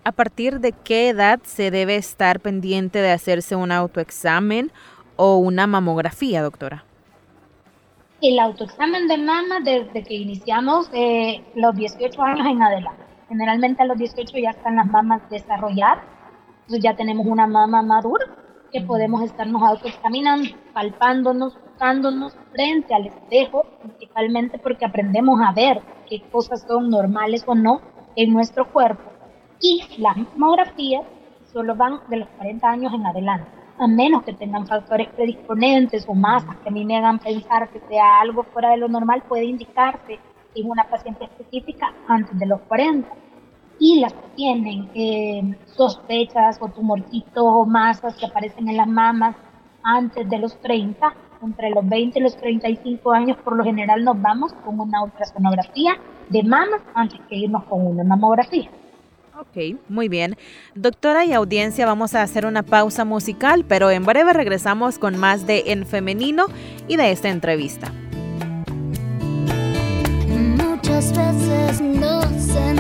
¿A 0.05 0.13
partir 0.13 0.61
de 0.61 0.73
qué 0.73 1.09
edad 1.09 1.41
se 1.43 1.71
debe 1.71 1.97
estar 1.97 2.41
pendiente 2.41 3.01
de 3.01 3.11
hacerse 3.11 3.57
un 3.57 3.73
autoexamen 3.73 4.71
o 5.17 5.39
una 5.39 5.67
mamografía, 5.67 6.43
doctora? 6.43 6.85
El 8.21 8.39
autoexamen 8.39 9.09
de 9.09 9.19
mama 9.19 9.61
desde 9.61 10.03
que 10.03 10.15
iniciamos 10.15 10.89
eh, 10.93 11.43
los 11.55 11.75
18 11.75 12.23
años 12.23 12.47
en 12.47 12.63
adelante. 12.63 13.03
Generalmente 13.29 13.83
a 13.83 13.87
los 13.87 13.99
18 13.99 14.39
ya 14.39 14.51
están 14.51 14.77
las 14.77 14.87
mamas 14.87 15.23
desarrolladas 15.31 16.15
entonces 16.65 16.83
ya 16.83 16.97
tenemos 16.97 17.27
una 17.27 17.47
mama 17.47 17.83
madura 17.83 18.25
que 18.73 18.81
podemos 18.81 19.23
estarnos 19.23 19.63
autoexaminando, 19.63 20.49
palpándonos, 20.73 21.59
buscándonos 21.61 22.35
frente 22.53 22.95
al 22.95 23.07
espejo, 23.07 23.67
principalmente 23.83 24.59
porque 24.59 24.87
aprendemos 24.87 25.41
a 25.43 25.53
ver 25.53 25.83
qué 26.09 26.23
cosas 26.33 26.65
son 26.67 26.89
normales 26.89 27.45
o 27.47 27.55
no 27.55 27.83
en 28.17 28.33
nuestro 28.33 28.73
cuerpo. 28.73 29.03
Y 29.67 29.81
las 29.97 30.15
mamografías 30.15 31.05
solo 31.51 31.75
van 31.75 32.01
de 32.11 32.19
los 32.19 32.29
40 32.37 32.69
años 32.69 32.93
en 32.93 33.07
adelante, 33.07 33.49
a 33.79 33.87
menos 33.87 34.23
que 34.23 34.35
tengan 34.35 34.67
factores 34.67 35.09
predisponentes 35.17 36.05
o 36.07 36.13
masas 36.13 36.55
que 36.59 36.69
a 36.69 36.71
mí 36.71 36.85
me 36.85 36.99
hagan 36.99 37.19
pensar 37.19 37.71
que 37.71 37.81
sea 37.89 38.21
algo 38.21 38.43
fuera 38.43 38.73
de 38.73 38.77
lo 38.77 38.89
normal, 38.89 39.23
puede 39.27 39.47
indicarse 39.47 40.19
en 40.55 40.71
una 40.71 40.85
paciente 40.85 41.25
específica 41.25 41.95
antes 42.07 42.39
de 42.39 42.45
los 42.45 42.61
40 42.69 43.09
y 43.79 44.01
las 44.01 44.13
que 44.13 44.29
tienen 44.37 44.91
eh, 44.93 45.57
sospechas 45.65 46.59
o 46.61 46.69
tumorcitos 46.69 47.43
o 47.43 47.65
masas 47.65 48.17
que 48.17 48.27
aparecen 48.27 48.69
en 48.69 48.77
las 48.77 48.87
mamas 48.87 49.35
antes 49.83 50.29
de 50.29 50.41
los 50.41 50.61
30, 50.61 51.11
entre 51.43 51.71
los 51.71 51.89
20 51.89 52.19
y 52.19 52.23
los 52.23 52.37
35 52.37 53.13
años, 53.13 53.39
por 53.39 53.57
lo 53.57 53.65
general 53.65 54.05
nos 54.05 54.21
vamos 54.21 54.53
con 54.63 54.79
una 54.79 55.03
ultrasonografía 55.03 55.95
de 56.29 56.43
mamas 56.43 56.83
antes 56.93 57.19
que 57.31 57.37
irnos 57.37 57.65
con 57.65 57.87
una 57.87 58.05
mamografía. 58.05 58.69
Ok, 59.37 59.81
muy 59.89 60.09
bien. 60.09 60.37
Doctora 60.77 61.25
y 61.25 61.33
audiencia, 61.33 61.87
vamos 61.87 62.15
a 62.15 62.23
hacer 62.23 62.47
una 62.47 62.63
pausa 62.63 63.05
musical, 63.05 63.65
pero 63.67 63.91
en 63.91 64.05
breve 64.05 64.33
regresamos 64.33 64.99
con 64.99 65.17
más 65.17 65.45
de 65.45 65.65
En 65.67 65.87
Femenino 65.87 66.47
y 66.87 66.97
de 66.97 67.11
esta 67.11 67.31
entrevista. 67.31 67.93
Muchas 70.29 71.11
veces 71.17 71.81
no 71.81 72.23
se 72.39 72.74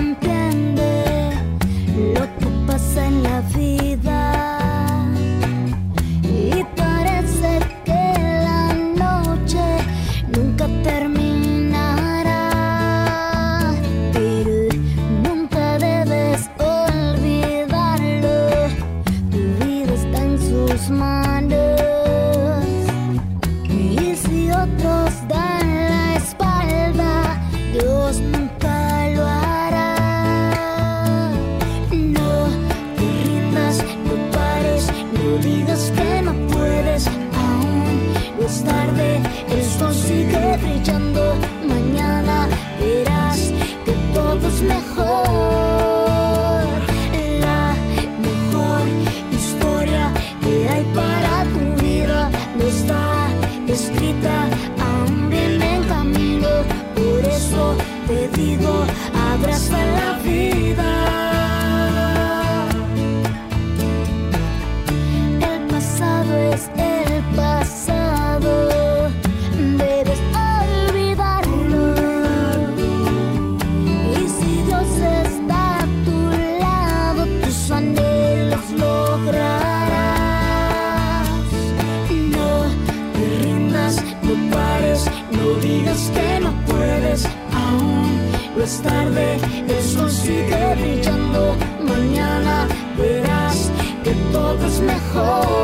llueve, 89.15 89.39
el 89.69 89.83
sol 89.83 90.11
sigue 90.11 90.75
brillando. 90.77 91.57
Mañana 91.83 92.69
verás 92.97 93.71
que 94.03 94.13
todo 94.33 94.67
es 94.67 94.81
mejor. 94.81 95.64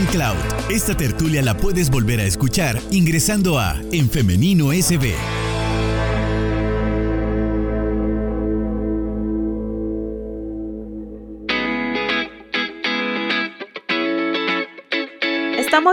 SoundCloud. 0.00 0.70
Esta 0.70 0.96
tertulia 0.96 1.42
la 1.42 1.56
puedes 1.56 1.90
volver 1.90 2.20
a 2.20 2.24
escuchar 2.24 2.80
ingresando 2.90 3.58
a 3.58 3.80
En 3.92 4.08
Femenino 4.08 4.72
SB. 4.72 5.39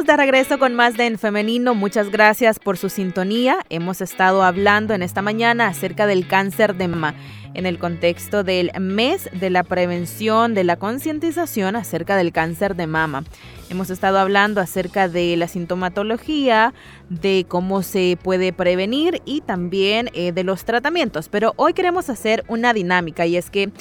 De 0.05 0.15
regreso 0.15 0.59
con 0.59 0.75
más 0.75 0.95
de 0.95 1.07
En 1.07 1.17
Femenino. 1.17 1.73
Muchas 1.73 2.11
gracias 2.11 2.59
por 2.59 2.77
su 2.77 2.87
sintonía. 2.87 3.57
Hemos 3.69 3.99
estado 3.99 4.43
hablando 4.43 4.93
en 4.93 5.01
esta 5.01 5.23
mañana 5.23 5.67
acerca 5.67 6.05
del 6.05 6.27
cáncer 6.27 6.75
de 6.75 6.87
mama 6.87 7.15
en 7.55 7.65
el 7.65 7.79
contexto 7.79 8.43
del 8.43 8.71
mes 8.79 9.27
de 9.33 9.49
la 9.49 9.63
prevención, 9.63 10.53
de 10.53 10.63
la 10.63 10.75
concientización 10.75 11.75
acerca 11.75 12.15
del 12.15 12.31
cáncer 12.31 12.75
de 12.75 12.85
mama. 12.85 13.23
Hemos 13.71 13.89
estado 13.89 14.19
hablando 14.19 14.61
acerca 14.61 15.09
de 15.09 15.35
la 15.35 15.47
sintomatología, 15.47 16.75
de 17.09 17.45
cómo 17.47 17.81
se 17.81 18.19
puede 18.21 18.53
prevenir 18.53 19.21
y 19.25 19.41
también 19.41 20.11
eh, 20.13 20.31
de 20.31 20.43
los 20.43 20.63
tratamientos. 20.63 21.27
Pero 21.27 21.53
hoy 21.55 21.73
queremos 21.73 22.09
hacer 22.11 22.45
una 22.47 22.71
dinámica 22.73 23.25
y 23.25 23.35
es 23.35 23.49
que 23.49 23.71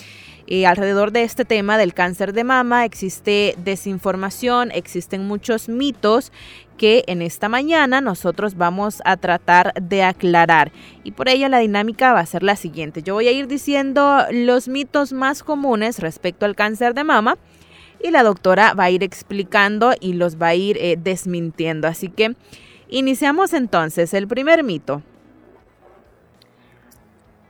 eh, 0.46 0.66
alrededor 0.66 1.10
de 1.10 1.24
este 1.24 1.44
tema 1.44 1.76
del 1.76 1.92
cáncer 1.92 2.32
de 2.32 2.44
mama 2.44 2.84
existe 2.84 3.56
desinformación, 3.58 4.70
existen 4.70 5.26
muchos 5.26 5.68
mitos 5.68 6.30
que 6.76 7.04
en 7.08 7.22
esta 7.22 7.48
mañana 7.48 8.00
nosotros 8.00 8.56
vamos 8.56 9.02
a 9.04 9.16
tratar 9.16 9.72
de 9.74 10.04
aclarar. 10.04 10.70
Y 11.02 11.12
por 11.12 11.28
ello 11.28 11.48
la 11.48 11.58
dinámica 11.58 12.12
va 12.12 12.20
a 12.20 12.26
ser 12.26 12.42
la 12.42 12.54
siguiente. 12.54 13.02
Yo 13.02 13.14
voy 13.14 13.26
a 13.28 13.32
ir 13.32 13.48
diciendo 13.48 14.24
los 14.30 14.68
mitos 14.68 15.12
más 15.12 15.42
comunes 15.42 15.98
respecto 15.98 16.46
al 16.46 16.54
cáncer 16.54 16.94
de 16.94 17.04
mama 17.04 17.38
y 18.02 18.10
la 18.10 18.22
doctora 18.22 18.74
va 18.74 18.84
a 18.84 18.90
ir 18.90 19.02
explicando 19.02 19.94
y 20.00 20.12
los 20.12 20.40
va 20.40 20.48
a 20.48 20.54
ir 20.54 20.76
eh, 20.78 20.96
desmintiendo. 21.02 21.88
Así 21.88 22.08
que 22.08 22.36
iniciamos 22.88 23.52
entonces 23.52 24.14
el 24.14 24.28
primer 24.28 24.62
mito 24.62 25.02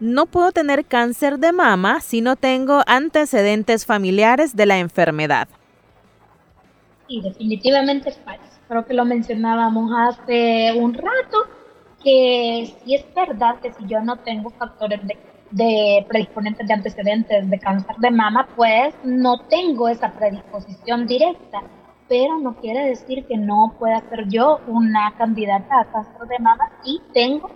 no 0.01 0.27
puedo 0.27 0.53
tener 0.53 0.85
cáncer 0.85 1.39
de 1.39 1.53
mama 1.53 2.01
si 2.01 2.21
no 2.21 2.37
tengo 2.37 2.83
antecedentes 2.87 3.87
familiares 3.87 4.55
de 4.55 4.67
la 4.67 4.79
enfermedad. 4.79 5.49
Sí, 7.09 7.21
definitivamente 7.21 8.11
es 8.11 8.19
falso. 8.19 8.43
Creo 8.69 8.85
que 8.85 8.95
lo 8.95 9.05
mencionábamos 9.05 9.91
hace 9.97 10.73
un 10.77 10.95
rato. 10.95 11.39
que 12.03 12.73
sí 12.85 12.95
es 12.95 13.05
verdad 13.15 13.57
que 13.61 13.73
si 13.73 13.85
yo 13.87 14.01
no 14.01 14.17
tengo 14.19 14.51
factores 14.51 15.01
de, 15.07 15.17
de 15.51 16.07
predisponentes 16.09 16.69
de 16.69 16.75
antecedentes 16.75 17.51
de 17.51 17.59
cáncer 17.59 17.97
de 17.97 18.11
mama, 18.11 18.47
pues 18.55 18.95
no 19.03 19.41
tengo 19.49 19.89
esa 19.89 20.13
predisposición 20.13 21.07
directa 21.07 21.63
pero 22.09 22.39
no 22.39 22.55
quiere 22.57 22.87
decir 22.87 23.25
que 23.27 23.37
no 23.37 23.75
pueda 23.79 24.01
ser 24.09 24.29
yo 24.29 24.61
una 24.67 25.13
candidata 25.17 25.81
a 25.81 25.85
cáncer 25.87 26.29
de 26.29 26.39
mama 26.39 26.71
y 26.85 27.01
tengo, 27.13 27.51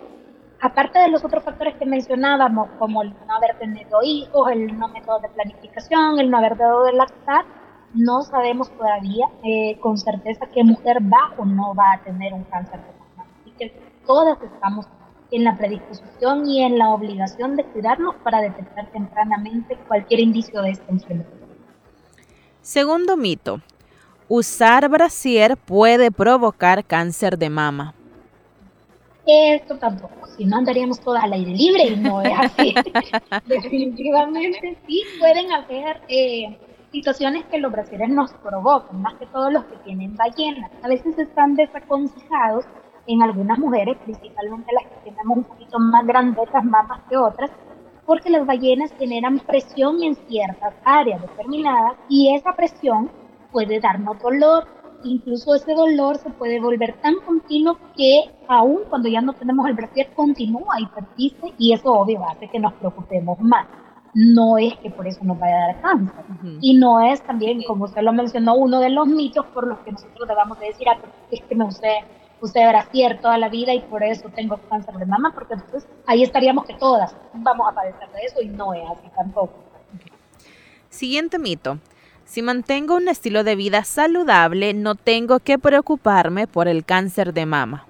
aparte 0.61 0.99
de 0.99 1.09
los 1.09 1.25
otros 1.25 1.43
factores 1.43 1.75
que 1.75 1.85
mencionábamos, 1.85 2.69
como 2.77 3.01
el 3.01 3.13
no 3.27 3.35
haber 3.35 3.57
tenido 3.57 4.01
hijos, 4.03 4.51
el 4.51 4.77
no 4.77 4.87
método 4.89 5.19
de 5.19 5.29
planificación, 5.29 6.19
el 6.19 6.29
no 6.29 6.37
haber 6.37 6.55
dado 6.55 6.83
de 6.83 6.93
lactar, 6.93 7.45
no 7.93 8.21
sabemos 8.21 8.69
todavía 8.77 9.27
eh, 9.43 9.77
con 9.79 9.97
certeza 9.97 10.45
qué 10.53 10.63
mujer 10.63 10.99
va 11.01 11.33
o 11.37 11.45
no 11.45 11.73
va 11.73 11.93
a 11.93 12.03
tener 12.03 12.33
un 12.33 12.43
cáncer 12.45 12.79
de 12.79 12.93
mama. 12.99 13.29
Así 13.41 13.51
que 13.57 13.69
todas 14.05 14.41
estamos 14.41 14.87
en 15.31 15.43
la 15.45 15.57
predisposición 15.57 16.47
y 16.47 16.63
en 16.63 16.77
la 16.77 16.89
obligación 16.89 17.55
de 17.55 17.65
cuidarnos 17.65 18.15
para 18.23 18.39
detectar 18.41 18.89
tempranamente 18.91 19.77
cualquier 19.87 20.19
indicio 20.19 20.61
de 20.61 20.71
esta 20.71 20.91
enfermedad. 20.91 21.27
Segundo 22.61 23.17
mito, 23.17 23.61
usar 24.27 24.87
brasier 24.89 25.57
puede 25.57 26.11
provocar 26.11 26.85
cáncer 26.85 27.37
de 27.37 27.49
mama. 27.49 27.95
Esto 29.33 29.77
tampoco, 29.77 30.27
si 30.27 30.43
no 30.43 30.57
andaríamos 30.57 30.99
todas 30.99 31.23
al 31.23 31.31
aire 31.31 31.51
libre 31.51 31.85
y 31.85 31.95
no 31.95 32.21
es 32.21 32.37
así. 32.37 32.75
Definitivamente 33.45 34.77
sí 34.85 35.03
pueden 35.19 35.49
haber 35.53 36.01
eh, 36.09 36.59
situaciones 36.91 37.45
que 37.45 37.57
los 37.57 37.71
brasieres 37.71 38.09
nos 38.09 38.33
provocan, 38.33 39.01
más 39.01 39.13
que 39.13 39.25
todos 39.27 39.53
los 39.53 39.63
que 39.63 39.77
tienen 39.85 40.17
ballenas. 40.17 40.69
A 40.83 40.89
veces 40.89 41.17
están 41.17 41.55
desaconsejados 41.55 42.65
en 43.07 43.21
algunas 43.21 43.57
mujeres, 43.57 43.97
principalmente 44.03 44.73
las 44.73 44.83
que 44.91 45.11
tenemos 45.11 45.37
un 45.37 45.43
poquito 45.45 45.79
más 45.79 46.05
grandes 46.05 46.49
las 46.53 46.65
mamas 46.65 46.99
que 47.09 47.15
otras, 47.15 47.51
porque 48.05 48.29
las 48.29 48.45
ballenas 48.45 48.91
generan 48.99 49.39
presión 49.39 50.03
en 50.03 50.15
ciertas 50.27 50.73
áreas 50.83 51.21
determinadas 51.21 51.93
y 52.09 52.35
esa 52.35 52.51
presión 52.53 53.09
puede 53.49 53.79
darnos 53.79 54.19
dolor, 54.19 54.67
incluso 55.03 55.55
ese 55.55 55.73
dolor 55.73 56.17
se 56.17 56.29
puede 56.29 56.59
volver 56.59 56.93
tan 57.01 57.15
continuo 57.25 57.77
que 57.95 58.31
aún 58.47 58.81
cuando 58.89 59.09
ya 59.09 59.21
no 59.21 59.33
tenemos 59.33 59.67
el 59.67 59.73
brasier 59.73 60.11
continúa 60.13 60.79
y 60.79 60.85
persiste 60.87 61.53
y 61.57 61.73
eso 61.73 61.91
obvio 61.91 62.23
hace 62.27 62.47
que 62.47 62.59
nos 62.59 62.73
preocupemos 62.73 63.39
más. 63.39 63.67
No 64.13 64.57
es 64.57 64.75
que 64.77 64.89
por 64.89 65.07
eso 65.07 65.23
nos 65.23 65.39
vaya 65.39 65.55
a 65.55 65.67
dar 65.67 65.81
cáncer. 65.81 66.25
Y 66.59 66.73
no 66.73 66.99
es 66.99 67.21
también, 67.21 67.63
como 67.63 67.85
usted 67.85 68.01
lo 68.01 68.11
mencionó, 68.11 68.55
uno 68.55 68.81
de 68.81 68.89
los 68.89 69.07
mitos 69.07 69.45
por 69.47 69.65
los 69.65 69.79
que 69.79 69.93
nosotros 69.93 70.27
debamos 70.27 70.59
de 70.59 70.67
decir, 70.67 70.89
ah, 70.89 70.97
es 71.31 71.41
que 71.41 71.55
me 71.55 71.63
usé, 71.63 72.03
usé 72.41 72.67
brasier 72.67 73.21
toda 73.21 73.37
la 73.37 73.47
vida 73.47 73.73
y 73.73 73.79
por 73.79 74.03
eso 74.03 74.27
tengo 74.35 74.57
cáncer 74.69 74.95
de 74.95 75.05
mama, 75.05 75.31
porque 75.33 75.53
entonces 75.53 75.87
ahí 76.07 76.23
estaríamos 76.23 76.65
que 76.65 76.73
todas 76.73 77.15
vamos 77.33 77.71
a 77.71 77.73
padecer 77.73 78.09
de 78.11 78.21
eso 78.25 78.41
y 78.41 78.49
no 78.49 78.73
es 78.73 78.83
así 78.89 79.07
tampoco. 79.15 79.53
Siguiente 80.89 81.39
mito. 81.39 81.77
Si 82.31 82.41
mantengo 82.41 82.95
un 82.95 83.09
estilo 83.09 83.43
de 83.43 83.57
vida 83.57 83.83
saludable, 83.83 84.73
no 84.73 84.95
tengo 84.95 85.41
que 85.41 85.59
preocuparme 85.59 86.47
por 86.47 86.69
el 86.69 86.85
cáncer 86.85 87.33
de 87.33 87.45
mama. 87.45 87.85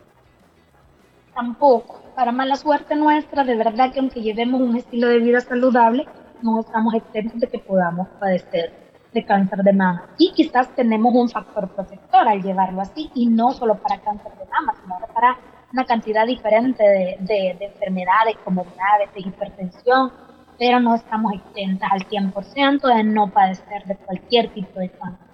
Tampoco. 1.36 2.01
Para 2.15 2.32
mala 2.32 2.56
suerte 2.56 2.95
nuestra, 2.95 3.43
de 3.43 3.56
verdad 3.56 3.93
que 3.93 3.99
aunque 3.99 4.19
llevemos 4.19 4.60
un 4.60 4.75
estilo 4.75 5.10
de 5.10 5.19
vida 5.19 5.41
saludable, 5.41 6.08
no 6.41 6.60
estamos 6.60 6.95
exentos 6.95 7.39
de 7.39 7.49
que 7.49 7.60
podamos 7.60 8.08
padecer 8.19 8.73
de 9.13 9.23
cáncer 9.23 9.60
de 9.60 9.73
mama. 9.73 10.10
Y 10.17 10.32
quizás 10.34 10.75
tenemos 10.75 11.13
un 11.13 11.30
factor 11.30 11.69
protector 11.69 12.27
al 12.27 12.41
llevarlo 12.41 12.82
así, 12.82 13.12
y 13.13 13.27
no 13.27 13.51
solo 13.51 13.75
para 13.75 14.01
cáncer 14.01 14.32
de 14.39 14.45
mama, 14.49 14.73
sino 14.82 14.95
para 15.13 15.38
una 15.71 15.86
cantidad 15.86 16.25
diferente 16.25 16.84
de, 16.84 17.17
de, 17.19 17.58
de 17.60 17.65
enfermedades 17.65 18.38
como 18.43 18.65
diabetes, 18.73 19.23
hipertensión, 19.23 20.12
pero 20.57 20.79
no 20.79 20.95
estamos 20.95 21.33
exentas 21.33 21.91
al 21.91 22.07
100% 22.07 22.95
de 22.95 23.03
no 23.03 23.31
padecer 23.31 23.83
de 23.85 23.95
cualquier 23.95 24.49
tipo 24.53 24.79
de 24.79 24.89
cáncer. 24.89 25.27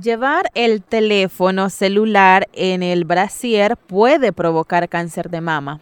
Llevar 0.00 0.50
el 0.54 0.82
teléfono 0.82 1.68
celular 1.68 2.48
en 2.54 2.82
el 2.82 3.04
brasier 3.04 3.76
puede 3.76 4.32
provocar 4.32 4.88
cáncer 4.88 5.28
de 5.28 5.42
mama. 5.42 5.80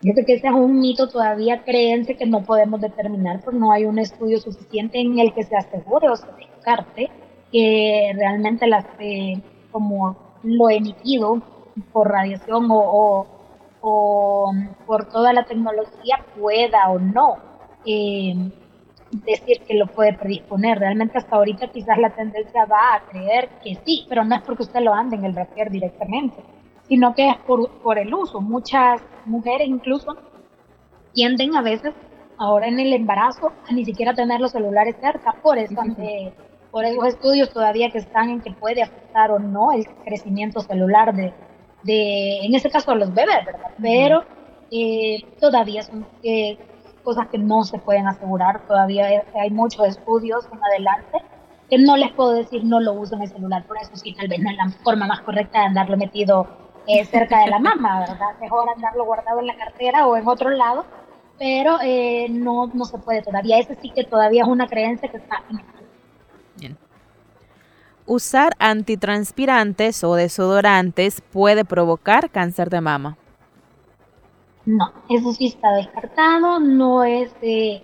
Yo 0.00 0.14
creo 0.14 0.26
que 0.26 0.34
ese 0.34 0.48
es 0.48 0.52
un 0.52 0.80
mito 0.80 1.08
todavía 1.08 1.62
creencia 1.62 2.16
que 2.16 2.26
no 2.26 2.42
podemos 2.42 2.80
determinar 2.80 3.40
porque 3.44 3.60
no 3.60 3.70
hay 3.70 3.84
un 3.84 4.00
estudio 4.00 4.40
suficiente 4.40 4.98
en 4.98 5.16
el 5.20 5.32
que 5.32 5.44
se 5.44 5.54
asegure 5.54 6.08
o 6.08 6.16
se 6.16 6.26
descarte 6.32 7.08
que 7.52 8.12
realmente 8.16 8.66
las, 8.66 8.84
eh, 8.98 9.40
como 9.70 10.16
lo 10.42 10.68
emitido 10.68 11.40
por 11.92 12.10
radiación 12.10 12.68
o 12.68 12.80
o 12.80 13.26
por 13.82 15.08
toda 15.10 15.32
la 15.32 15.44
tecnología 15.44 16.24
pueda 16.38 16.88
o 16.88 17.00
no 17.00 17.36
eh, 17.84 18.34
decir 19.10 19.60
que 19.66 19.74
lo 19.74 19.86
puede 19.88 20.14
predisponer. 20.14 20.78
Realmente 20.78 21.18
hasta 21.18 21.36
ahorita 21.36 21.68
quizás 21.68 21.98
la 21.98 22.10
tendencia 22.10 22.64
va 22.64 22.94
a 22.94 23.00
creer 23.10 23.48
que 23.62 23.76
sí, 23.84 24.06
pero 24.08 24.24
no 24.24 24.36
es 24.36 24.42
porque 24.42 24.62
usted 24.62 24.80
lo 24.80 24.94
ande 24.94 25.16
en 25.16 25.24
el 25.24 25.32
brasier 25.32 25.70
directamente, 25.70 26.36
sino 26.88 27.14
que 27.14 27.28
es 27.28 27.36
por, 27.38 27.70
por 27.82 27.98
el 27.98 28.14
uso. 28.14 28.40
Muchas 28.40 29.02
mujeres 29.26 29.68
incluso 29.68 30.16
tienden 31.12 31.56
a 31.56 31.62
veces 31.62 31.92
ahora 32.38 32.68
en 32.68 32.78
el 32.78 32.92
embarazo 32.92 33.52
a 33.68 33.72
ni 33.72 33.84
siquiera 33.84 34.14
tener 34.14 34.40
los 34.40 34.52
celulares 34.52 34.96
cerca 35.00 35.32
por 35.42 35.58
eso, 35.58 35.76
por 36.70 36.84
esos 36.84 37.06
estudios 37.06 37.52
todavía 37.52 37.90
que 37.90 37.98
están 37.98 38.30
en 38.30 38.40
que 38.40 38.52
puede 38.52 38.82
afectar 38.82 39.30
o 39.30 39.38
no 39.38 39.72
el 39.72 39.86
crecimiento 40.04 40.60
celular 40.60 41.14
de, 41.14 41.34
de, 41.82 42.44
en 42.44 42.54
ese 42.54 42.70
caso, 42.70 42.94
los 42.94 43.12
bebés, 43.12 43.44
¿verdad? 43.44 43.70
Pero 43.80 44.24
eh, 44.70 45.22
todavía 45.40 45.82
son 45.82 46.06
eh, 46.22 46.58
cosas 47.02 47.28
que 47.28 47.38
no 47.38 47.64
se 47.64 47.78
pueden 47.78 48.06
asegurar, 48.06 48.66
todavía 48.66 49.24
hay, 49.34 49.50
muchos 49.50 49.86
estudios 49.86 50.46
en 50.52 50.64
adelante 50.64 51.18
que 51.68 51.78
no 51.78 51.96
les 51.96 52.12
puedo 52.12 52.32
decir 52.32 52.64
no 52.64 52.80
lo 52.80 52.92
uso 52.92 53.16
en 53.16 53.22
el 53.22 53.28
celular, 53.28 53.64
por 53.66 53.76
eso 53.78 53.96
sí, 53.96 54.14
tal 54.14 54.28
vez 54.28 54.40
no 54.40 54.50
es 54.50 54.56
la 54.56 54.70
forma 54.82 55.06
más 55.06 55.20
correcta 55.20 55.60
de 55.60 55.66
andarlo 55.66 55.96
metido 55.96 56.46
eh, 56.86 57.04
cerca 57.04 57.40
de 57.40 57.50
la 57.50 57.58
mamá, 57.58 58.00
¿verdad? 58.00 58.38
Mejor 58.40 58.68
andarlo 58.68 59.04
guardado 59.04 59.40
en 59.40 59.46
la 59.46 59.56
cartera 59.56 60.06
o 60.06 60.16
en 60.16 60.26
otro 60.28 60.50
lado, 60.50 60.84
pero 61.38 61.78
no, 62.30 62.68
no 62.68 62.84
se 62.84 62.98
puede 62.98 63.22
todavía. 63.22 63.58
Ese 63.58 63.74
sí 63.76 63.90
que 63.90 64.04
todavía 64.04 64.42
es 64.42 64.48
una 64.48 64.68
creencia 64.68 65.08
que 65.10 65.16
está. 65.16 65.42
Usar 68.06 68.52
antitranspirantes 68.58 70.02
o 70.04 70.14
desodorantes 70.14 71.20
puede 71.20 71.64
provocar 71.64 72.30
cáncer 72.30 72.68
de 72.68 72.80
mama. 72.80 73.16
No, 74.64 74.92
eso 75.08 75.32
sí 75.32 75.46
está 75.46 75.72
descartado, 75.72 76.60
no 76.60 77.04
es 77.04 77.32
que 77.40 77.82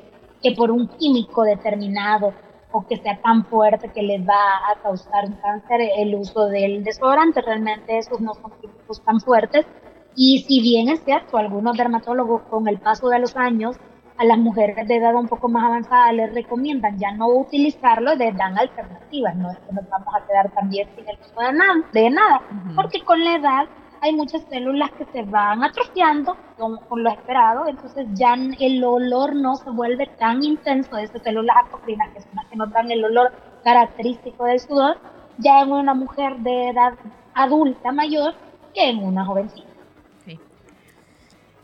por 0.57 0.71
un 0.71 0.89
químico 0.89 1.43
determinado 1.43 2.33
o 2.71 2.87
que 2.87 2.97
sea 2.97 3.21
tan 3.21 3.45
fuerte 3.47 3.91
que 3.93 4.03
le 4.03 4.19
va 4.19 4.71
a 4.71 4.81
causar 4.83 5.27
un 5.27 5.33
cáncer 5.35 5.81
el 5.97 6.15
uso 6.15 6.47
del 6.47 6.85
desodorante, 6.85 7.41
realmente 7.41 7.99
esos 7.99 8.21
no 8.21 8.35
son 8.35 8.53
químicos 8.61 9.03
tan 9.03 9.21
fuertes. 9.21 9.67
Y 10.15 10.45
si 10.47 10.61
bien 10.61 10.89
es 10.89 11.03
cierto, 11.05 11.37
algunos 11.37 11.77
dermatólogos 11.77 12.43
con 12.51 12.69
el 12.69 12.79
paso 12.79 13.09
de 13.09 13.21
los 13.21 13.37
años 13.37 13.77
a 14.19 14.25
las 14.25 14.39
mujeres 14.39 14.87
de 14.89 14.97
edad 14.97 15.15
un 15.15 15.29
poco 15.29 15.49
más 15.49 15.65
avanzada 15.65 16.13
les 16.13 16.35
recomiendan 16.35 16.99
ya 16.99 17.13
no 17.13 17.29
utilizarlo, 17.29 18.15
les 18.17 18.37
dan 18.37 18.59
alternativas, 18.59 19.37
no 19.37 19.51
es 19.51 19.59
que 19.59 19.73
nos 19.73 19.89
vamos 19.89 20.15
a 20.15 20.27
quedar 20.27 20.51
también 20.51 20.89
sin 20.97 21.09
el 21.09 21.17
uso 21.21 21.41
de 21.41 21.53
nada, 21.53 21.75
de 21.93 22.11
nada 22.11 22.43
porque 22.75 23.01
con 23.03 23.25
la 23.25 23.37
edad 23.37 23.69
hay 24.01 24.13
muchas 24.15 24.43
células 24.51 24.91
que 24.93 25.05
se 25.07 25.23
van 25.23 25.63
atrofiando 25.63 26.37
con, 26.57 27.03
lo 27.03 27.11
esperado, 27.11 27.67
entonces 27.69 28.07
ya 28.15 28.35
el 28.59 28.83
olor 28.83 29.35
no 29.35 29.57
se 29.57 29.71
vuelve 29.71 30.07
tan 30.19 30.43
intenso 30.43 30.97
de 30.97 31.05
esas 31.05 31.23
células 31.23 31.57
apocrinas 31.65 32.11
que 32.11 32.21
son 32.23 32.31
las 32.35 32.47
que 32.47 32.57
nos 32.57 32.71
dan 32.73 32.91
el 32.91 33.05
olor 33.05 33.33
característico 33.65 34.45
del 34.45 34.61
sudor, 34.61 34.99
ya 35.39 35.61
en 35.61 35.73
una 35.73 35.95
mujer 35.95 36.37
de 36.39 36.71
edad 36.71 36.95
adulta 37.35 37.93
mayor 37.93 38.35
que 38.75 38.89
en 38.89 39.05
una 39.05 39.25
jovencita. 39.25 39.68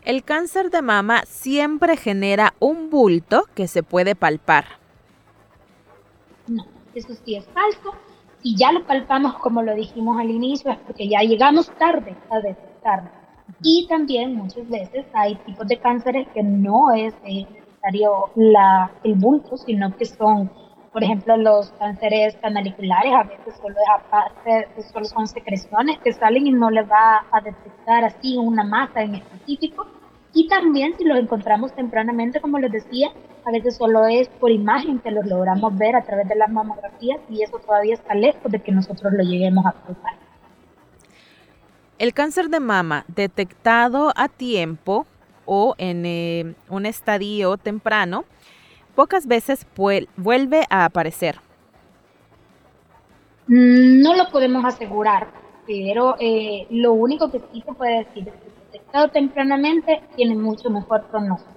El 0.05 0.23
cáncer 0.23 0.69
de 0.69 0.83
mama 0.83 1.23
siempre 1.25 1.97
genera 1.97 2.53
un 2.59 2.91
bulto 2.91 3.45
que 3.55 3.67
se 3.67 3.81
puede 3.81 4.13
palpar. 4.13 4.65
No, 6.47 6.63
eso 6.93 7.15
sí 7.25 7.35
es 7.35 7.45
falso. 7.47 7.95
Si 8.43 8.55
ya 8.55 8.71
lo 8.71 8.85
palpamos 8.85 9.33
como 9.39 9.63
lo 9.63 9.73
dijimos 9.73 10.19
al 10.19 10.29
inicio, 10.29 10.69
es 10.71 10.77
porque 10.77 11.09
ya 11.09 11.21
llegamos 11.21 11.71
tarde 11.79 12.15
a 12.29 12.39
detectarlo. 12.39 13.09
Y 13.63 13.87
también 13.87 14.35
muchas 14.35 14.69
veces 14.69 15.07
hay 15.11 15.37
tipos 15.37 15.67
de 15.67 15.79
cánceres 15.79 16.27
que 16.35 16.43
no 16.43 16.93
es 16.93 17.15
necesario 17.23 18.29
la, 18.35 18.91
el 19.03 19.15
bulto, 19.15 19.57
sino 19.57 19.97
que 19.97 20.05
son, 20.05 20.51
por 20.95 21.03
ejemplo, 21.03 21.35
los 21.35 21.71
cánceres 21.71 22.37
canaliculares, 22.41 23.11
a 23.13 23.23
veces 23.23 23.53
solo, 23.61 23.75
es 23.75 24.01
aparte, 24.05 24.69
solo 24.93 25.03
son 25.03 25.27
secreciones 25.27 25.99
que 25.99 26.13
salen 26.13 26.47
y 26.47 26.53
no 26.53 26.69
le 26.71 26.83
va 26.83 27.25
a 27.33 27.41
detectar 27.41 28.05
así 28.05 28.37
una 28.37 28.63
masa 28.63 29.01
en 29.01 29.15
específico 29.15 29.85
y 30.33 30.47
también 30.47 30.95
si 30.97 31.03
los 31.03 31.19
encontramos 31.19 31.73
tempranamente, 31.73 32.39
como 32.39 32.59
les 32.59 32.71
decía, 32.71 33.09
a 33.45 33.51
veces 33.51 33.75
solo 33.75 34.05
es 34.05 34.29
por 34.29 34.51
imagen 34.51 34.99
que 34.99 35.11
los 35.11 35.25
logramos 35.25 35.77
ver 35.77 35.97
a 35.97 36.01
través 36.01 36.29
de 36.29 36.35
las 36.35 36.49
mamografías 36.49 37.19
y 37.29 37.43
eso 37.43 37.59
todavía 37.59 37.95
está 37.95 38.15
lejos 38.15 38.49
de 38.49 38.59
que 38.59 38.71
nosotros 38.71 39.11
lo 39.11 39.23
lleguemos 39.23 39.65
a 39.65 39.73
palpar. 39.73 40.13
El 41.97 42.13
cáncer 42.13 42.47
de 42.47 42.61
mama 42.61 43.03
detectado 43.09 44.13
a 44.15 44.29
tiempo 44.29 45.05
o 45.43 45.75
en 45.77 46.05
eh, 46.05 46.55
un 46.69 46.85
estadio 46.85 47.57
temprano, 47.57 48.23
pocas 48.95 49.27
veces 49.27 49.65
vuelve 50.17 50.65
a 50.69 50.85
aparecer. 50.85 51.39
Mm, 53.47 54.01
no 54.01 54.15
lo 54.15 54.29
podemos 54.29 54.65
asegurar, 54.65 55.27
pero 55.67 56.15
eh, 56.19 56.65
lo 56.71 56.93
único 56.93 57.29
que 57.31 57.41
sí 57.51 57.61
se 57.65 57.73
puede 57.73 58.05
decir 58.05 58.27
es 58.27 58.33
que 58.33 58.55
detectado 58.71 59.09
tempranamente 59.09 60.01
tiene 60.15 60.35
mucho 60.35 60.69
mejor 60.69 61.05
pronóstico. 61.05 61.53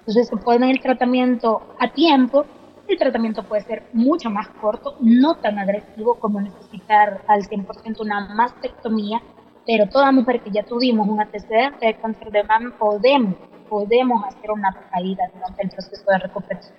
Entonces 0.00 0.28
se 0.28 0.36
puede 0.36 0.70
el 0.70 0.80
tratamiento 0.80 1.62
a 1.78 1.92
tiempo, 1.92 2.46
el 2.88 2.98
tratamiento 2.98 3.42
puede 3.42 3.62
ser 3.62 3.82
mucho 3.92 4.30
más 4.30 4.48
corto, 4.60 4.96
no 5.00 5.36
tan 5.36 5.58
agresivo 5.58 6.14
como 6.14 6.40
necesitar 6.40 7.22
al 7.26 7.42
100% 7.42 8.00
una 8.00 8.34
mastectomía, 8.34 9.20
pero 9.66 9.88
toda 9.88 10.12
mujer 10.12 10.40
que 10.40 10.50
ya 10.50 10.62
tuvimos 10.62 11.08
un 11.08 11.20
antecedente 11.20 11.86
de 11.86 11.94
cáncer 11.94 12.30
de 12.30 12.44
mama 12.44 12.72
podemos, 12.78 13.34
podemos 13.68 14.24
hacer 14.24 14.50
una 14.50 14.72
caída 14.92 15.24
durante 15.34 15.62
el 15.62 15.70
proceso 15.70 16.04
de 16.06 16.18
recuperación. 16.18 16.74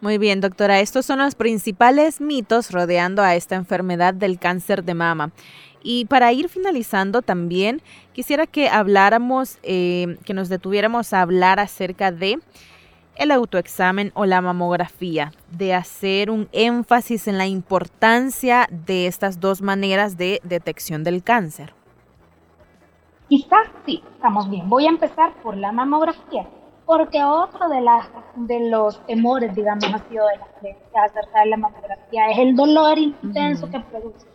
Muy 0.00 0.18
bien, 0.18 0.42
doctora. 0.42 0.80
Estos 0.80 1.06
son 1.06 1.20
los 1.20 1.34
principales 1.34 2.20
mitos 2.20 2.70
rodeando 2.70 3.22
a 3.22 3.36
esta 3.36 3.54
enfermedad 3.54 4.12
del 4.12 4.38
cáncer 4.38 4.84
de 4.84 4.92
mama. 4.92 5.32
Y 5.82 6.06
para 6.06 6.32
ir 6.32 6.48
finalizando 6.48 7.22
también, 7.22 7.80
quisiera 8.12 8.46
que 8.46 8.68
habláramos, 8.68 9.58
eh, 9.62 10.18
que 10.24 10.34
nos 10.34 10.48
detuviéramos 10.48 11.12
a 11.12 11.22
hablar 11.22 11.60
acerca 11.60 12.12
de 12.12 12.38
el 13.16 13.30
autoexamen 13.30 14.12
o 14.14 14.26
la 14.26 14.40
mamografía, 14.40 15.32
de 15.50 15.74
hacer 15.74 16.30
un 16.30 16.48
énfasis 16.52 17.28
en 17.28 17.38
la 17.38 17.46
importancia 17.46 18.66
de 18.70 19.06
estas 19.06 19.40
dos 19.40 19.62
maneras 19.62 20.16
de 20.16 20.40
detección 20.44 21.04
del 21.04 21.22
cáncer. 21.22 21.74
Quizás 23.28 23.68
sí, 23.86 24.02
estamos 24.14 24.50
bien. 24.50 24.68
Voy 24.68 24.86
a 24.86 24.90
empezar 24.90 25.32
por 25.42 25.56
la 25.56 25.72
mamografía 25.72 26.46
porque 26.86 27.22
otro 27.24 27.68
de, 27.68 27.80
las, 27.80 28.06
de 28.36 28.68
los 28.68 29.04
temores, 29.06 29.54
digamos, 29.54 29.84
ha 29.84 29.98
sido 30.08 30.26
de 30.28 30.36
la 30.36 30.46
creencia 30.60 31.02
acerca 31.04 31.40
de 31.40 31.46
la 31.46 31.56
mamografía 31.56 32.30
es 32.30 32.38
el 32.38 32.54
dolor 32.54 32.98
intenso 32.98 33.70
que 33.70 33.80
produce. 33.80 34.26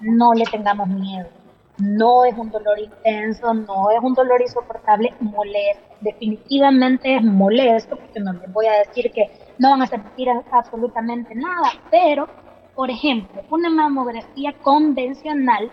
No 0.00 0.34
le 0.34 0.44
tengamos 0.44 0.88
miedo. 0.88 1.28
No 1.78 2.24
es 2.24 2.36
un 2.36 2.50
dolor 2.50 2.78
intenso, 2.78 3.52
no 3.52 3.90
es 3.90 4.02
un 4.02 4.14
dolor 4.14 4.40
insoportable, 4.40 5.14
molesto. 5.20 5.82
Definitivamente 6.00 7.16
es 7.16 7.22
molesto, 7.22 7.96
porque 7.96 8.20
no 8.20 8.32
les 8.32 8.52
voy 8.52 8.66
a 8.66 8.78
decir 8.78 9.10
que 9.12 9.30
no 9.58 9.70
van 9.70 9.82
a 9.82 9.86
sentir 9.86 10.28
absolutamente 10.50 11.34
nada, 11.34 11.72
pero, 11.90 12.28
por 12.74 12.90
ejemplo, 12.90 13.42
una 13.50 13.70
mamografía 13.70 14.52
convencional 14.62 15.70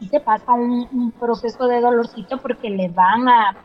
y 0.00 0.08
se 0.08 0.20
pasa 0.20 0.52
un, 0.52 0.88
un 0.92 1.12
proceso 1.12 1.66
de 1.66 1.80
dolorcito 1.80 2.38
porque 2.38 2.70
le 2.70 2.88
van 2.88 3.28
a 3.28 3.56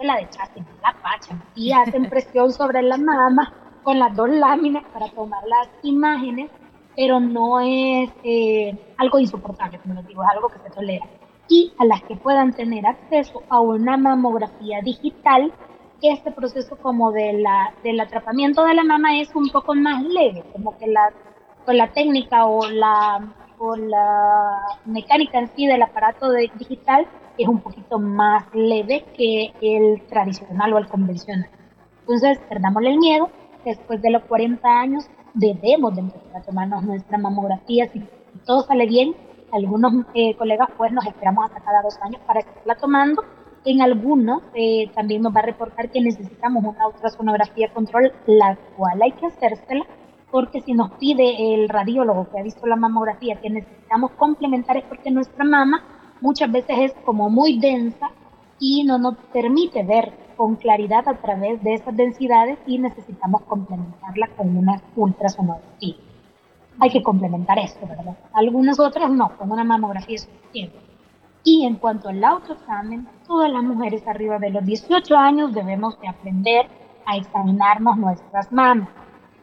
la 0.00 0.16
de 0.16 0.28
Chastain, 0.28 0.66
la 0.82 0.94
pacha, 1.02 1.36
y 1.54 1.72
hacen 1.72 2.08
presión 2.10 2.52
sobre 2.52 2.82
la 2.82 2.96
mama 2.96 3.52
con 3.82 3.98
las 3.98 4.14
dos 4.16 4.28
láminas 4.30 4.84
para 4.92 5.08
tomar 5.10 5.42
las 5.46 5.68
imágenes, 5.82 6.50
pero 6.96 7.20
no 7.20 7.60
es 7.60 8.10
eh, 8.22 8.76
algo 8.98 9.18
insoportable, 9.18 9.78
como 9.78 9.94
les 9.94 10.06
digo, 10.06 10.22
es 10.22 10.28
algo 10.30 10.48
que 10.48 10.58
se 10.58 10.70
tolera. 10.70 11.06
Y 11.48 11.72
a 11.78 11.84
las 11.84 12.02
que 12.04 12.16
puedan 12.16 12.52
tener 12.52 12.86
acceso 12.86 13.42
a 13.48 13.60
una 13.60 13.96
mamografía 13.96 14.80
digital, 14.82 15.52
este 16.02 16.30
proceso 16.30 16.76
como 16.76 17.12
de 17.12 17.34
la, 17.34 17.72
del 17.82 18.00
atrapamiento 18.00 18.64
de 18.64 18.74
la 18.74 18.84
mama 18.84 19.18
es 19.18 19.34
un 19.34 19.48
poco 19.48 19.74
más 19.74 20.02
leve, 20.02 20.44
como 20.52 20.76
que 20.78 20.86
la, 20.86 21.12
con 21.64 21.76
la 21.76 21.92
técnica 21.92 22.46
o 22.46 22.68
la, 22.68 23.34
o 23.58 23.76
la 23.76 24.78
mecánica 24.84 25.38
en 25.38 25.48
sí 25.54 25.66
del 25.66 25.82
aparato 25.82 26.30
de, 26.30 26.50
digital 26.58 27.06
es 27.38 27.48
un 27.48 27.60
poquito 27.60 27.98
más 27.98 28.44
leve 28.54 29.04
que 29.16 29.52
el 29.60 30.02
tradicional 30.06 30.72
o 30.72 30.78
el 30.78 30.88
convencional. 30.88 31.48
Entonces, 32.00 32.38
perdamos 32.48 32.82
el 32.84 32.98
miedo, 32.98 33.30
después 33.64 34.02
de 34.02 34.10
los 34.10 34.22
40 34.24 34.68
años 34.68 35.06
debemos 35.34 35.94
de 35.94 36.00
empezar 36.02 36.36
a 36.36 36.42
tomarnos 36.42 36.84
nuestra 36.84 37.18
mamografía, 37.18 37.88
si 37.92 38.02
todo 38.46 38.62
sale 38.62 38.86
bien, 38.86 39.14
algunos 39.52 40.06
eh, 40.14 40.34
colegas 40.36 40.68
pues 40.76 40.92
nos 40.92 41.06
esperamos 41.06 41.44
hasta 41.44 41.60
cada 41.60 41.82
dos 41.82 41.96
años 42.02 42.20
para 42.26 42.40
estarla 42.40 42.76
tomando, 42.76 43.22
en 43.64 43.82
algunos 43.82 44.42
eh, 44.54 44.90
también 44.94 45.22
nos 45.22 45.34
va 45.34 45.40
a 45.40 45.46
reportar 45.46 45.90
que 45.90 46.00
necesitamos 46.00 46.64
una 46.64 46.86
ultrasonografía 46.88 47.72
control, 47.72 48.12
la 48.26 48.56
cual 48.76 49.02
hay 49.02 49.12
que 49.12 49.26
hacérsela, 49.26 49.84
porque 50.30 50.60
si 50.60 50.72
nos 50.72 50.92
pide 50.92 51.54
el 51.54 51.68
radiólogo 51.68 52.28
que 52.30 52.40
ha 52.40 52.42
visto 52.42 52.66
la 52.66 52.76
mamografía 52.76 53.40
que 53.40 53.50
necesitamos 53.50 54.10
complementar 54.12 54.76
es 54.76 54.84
porque 54.84 55.10
nuestra 55.10 55.44
mama 55.44 55.82
muchas 56.20 56.50
veces 56.50 56.76
es 56.78 56.92
como 57.04 57.30
muy 57.30 57.58
densa 57.58 58.10
y 58.58 58.84
no 58.84 58.98
nos 58.98 59.16
permite 59.32 59.82
ver 59.82 60.23
con 60.36 60.56
claridad 60.56 61.08
a 61.08 61.14
través 61.14 61.62
de 61.62 61.74
esas 61.74 61.96
densidades 61.96 62.58
y 62.66 62.78
necesitamos 62.78 63.42
complementarla 63.42 64.28
con 64.36 64.56
una 64.56 64.80
ultrasonografía. 64.96 65.96
Hay 66.80 66.90
que 66.90 67.02
complementar 67.02 67.58
esto, 67.58 67.86
¿verdad? 67.86 68.16
Algunas 68.32 68.80
otras 68.80 69.10
no, 69.10 69.36
con 69.36 69.50
una 69.52 69.64
mamografía 69.64 70.16
es 70.16 70.22
suficiente. 70.22 70.78
Y 71.44 71.66
en 71.66 71.76
cuanto 71.76 72.08
al 72.08 72.24
autoexamen, 72.24 73.06
todas 73.26 73.50
las 73.50 73.62
mujeres 73.62 74.06
arriba 74.08 74.38
de 74.38 74.50
los 74.50 74.64
18 74.64 75.16
años 75.16 75.54
debemos 75.54 76.00
de 76.00 76.08
aprender 76.08 76.66
a 77.06 77.16
examinarnos 77.16 77.96
nuestras 77.96 78.50
mamas 78.50 78.88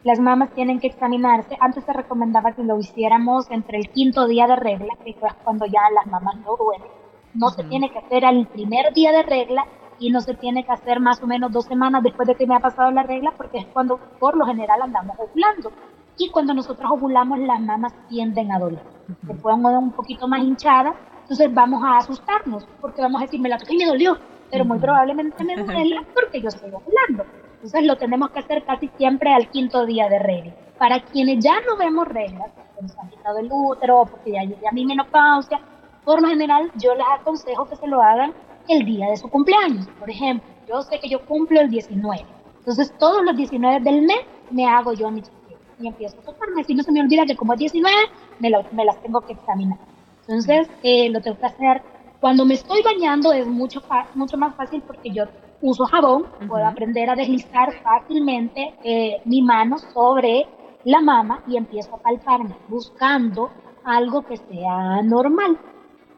las 0.04 0.18
mamás 0.18 0.50
tienen 0.50 0.80
que 0.80 0.88
examinarse. 0.88 1.56
Antes 1.60 1.84
se 1.84 1.92
recomendaba 1.92 2.52
que 2.52 2.64
lo 2.64 2.78
hiciéramos 2.78 3.48
entre 3.50 3.78
el 3.78 3.88
quinto 3.90 4.26
día 4.26 4.46
de 4.46 4.56
regla, 4.56 4.94
que 5.04 5.10
es 5.10 5.16
cuando 5.44 5.64
ya 5.66 5.82
las 5.94 6.06
mamás 6.06 6.36
no 6.38 6.56
duelen. 6.56 6.88
No 7.34 7.50
se 7.50 7.64
tiene 7.64 7.90
que 7.90 7.98
hacer 7.98 8.24
al 8.24 8.46
primer 8.48 8.92
día 8.92 9.12
de 9.12 9.22
regla 9.22 9.64
y 10.02 10.10
no 10.10 10.20
se 10.20 10.34
tiene 10.34 10.64
que 10.64 10.72
hacer 10.72 10.98
más 10.98 11.22
o 11.22 11.28
menos 11.28 11.52
dos 11.52 11.64
semanas 11.64 12.02
después 12.02 12.26
de 12.26 12.34
que 12.34 12.44
me 12.44 12.56
ha 12.56 12.58
pasado 12.58 12.90
la 12.90 13.04
regla, 13.04 13.32
porque 13.36 13.58
es 13.58 13.66
cuando 13.66 13.98
por 14.18 14.36
lo 14.36 14.44
general 14.44 14.82
andamos 14.82 15.16
ovulando. 15.16 15.70
Y 16.18 16.28
cuando 16.30 16.52
nosotros 16.52 16.90
ovulamos, 16.90 17.38
las 17.38 17.60
mamas 17.60 17.94
tienden 18.08 18.50
a 18.50 18.58
doler. 18.58 18.82
Se 19.24 19.34
pueden 19.34 19.64
un 19.64 19.92
poquito 19.92 20.26
más 20.26 20.40
hinchadas, 20.42 20.96
entonces 21.22 21.54
vamos 21.54 21.84
a 21.84 21.98
asustarnos, 21.98 22.66
porque 22.80 23.00
vamos 23.00 23.20
a 23.20 23.24
decir, 23.26 23.40
me 23.40 23.48
la 23.48 23.58
toqué 23.58 23.74
y 23.74 23.78
me 23.78 23.86
dolió, 23.86 24.18
pero 24.50 24.64
muy 24.64 24.78
probablemente 24.80 25.44
me 25.44 25.56
duele 25.56 26.00
porque 26.14 26.40
yo 26.40 26.48
estoy 26.48 26.70
ovulando. 26.70 27.24
Entonces 27.54 27.84
lo 27.84 27.96
tenemos 27.96 28.30
que 28.30 28.40
hacer 28.40 28.64
casi 28.64 28.88
siempre 28.98 29.32
al 29.32 29.48
quinto 29.50 29.86
día 29.86 30.08
de 30.08 30.18
regla. 30.18 30.52
Para 30.78 31.00
quienes 31.00 31.44
ya 31.44 31.60
no 31.60 31.76
vemos 31.76 32.08
reglas, 32.08 32.50
porque 32.56 32.82
nos 32.82 32.98
han 32.98 33.08
quitado 33.08 33.38
el 33.38 33.48
útero, 33.52 34.04
porque 34.10 34.32
ya 34.32 34.42
llegué 34.42 34.66
a 34.68 34.72
mi 34.72 34.84
menopausia, 34.84 35.60
por 36.04 36.20
lo 36.20 36.26
general 36.26 36.72
yo 36.74 36.92
les 36.96 37.06
aconsejo 37.20 37.66
que 37.66 37.76
se 37.76 37.86
lo 37.86 38.02
hagan 38.02 38.32
el 38.68 38.84
día 38.84 39.08
de 39.10 39.16
su 39.16 39.28
cumpleaños. 39.28 39.86
Por 39.98 40.10
ejemplo, 40.10 40.48
yo 40.68 40.82
sé 40.82 40.98
que 41.00 41.08
yo 41.08 41.24
cumplo 41.26 41.60
el 41.60 41.70
19. 41.70 42.24
Entonces 42.58 42.92
todos 42.98 43.24
los 43.24 43.36
19 43.36 43.80
del 43.80 44.02
mes 44.02 44.20
me 44.50 44.66
hago 44.66 44.92
yo 44.92 45.10
mi 45.10 45.22
chequeo 45.22 45.58
y 45.80 45.88
empiezo 45.88 46.18
a 46.20 46.22
tocarme. 46.22 46.64
Si 46.64 46.74
no 46.74 46.82
se 46.82 46.92
me 46.92 47.00
olvida 47.00 47.26
que 47.26 47.36
como 47.36 47.54
es 47.54 47.58
19, 47.58 47.94
me, 48.38 48.50
me 48.72 48.84
las 48.84 49.02
tengo 49.02 49.20
que 49.20 49.32
examinar. 49.32 49.78
Entonces 50.20 50.68
eh, 50.82 51.10
lo 51.10 51.20
tengo 51.20 51.38
que 51.38 51.46
hacer 51.46 51.82
cuando 52.22 52.44
me 52.44 52.54
estoy 52.54 52.82
bañando 52.82 53.32
es 53.32 53.48
mucho, 53.48 53.82
mucho 54.14 54.36
más 54.36 54.54
fácil 54.54 54.80
porque 54.86 55.10
yo 55.10 55.24
uso 55.60 55.84
jabón, 55.86 56.26
puedo 56.46 56.64
aprender 56.64 57.10
a 57.10 57.16
deslizar 57.16 57.72
fácilmente 57.82 58.74
eh, 58.84 59.20
mi 59.24 59.42
mano 59.42 59.76
sobre 59.78 60.46
la 60.84 61.00
mama 61.00 61.42
y 61.48 61.56
empiezo 61.56 61.96
a 61.96 61.98
palparme 61.98 62.54
buscando 62.68 63.50
algo 63.82 64.22
que 64.22 64.36
sea 64.36 65.02
normal. 65.02 65.58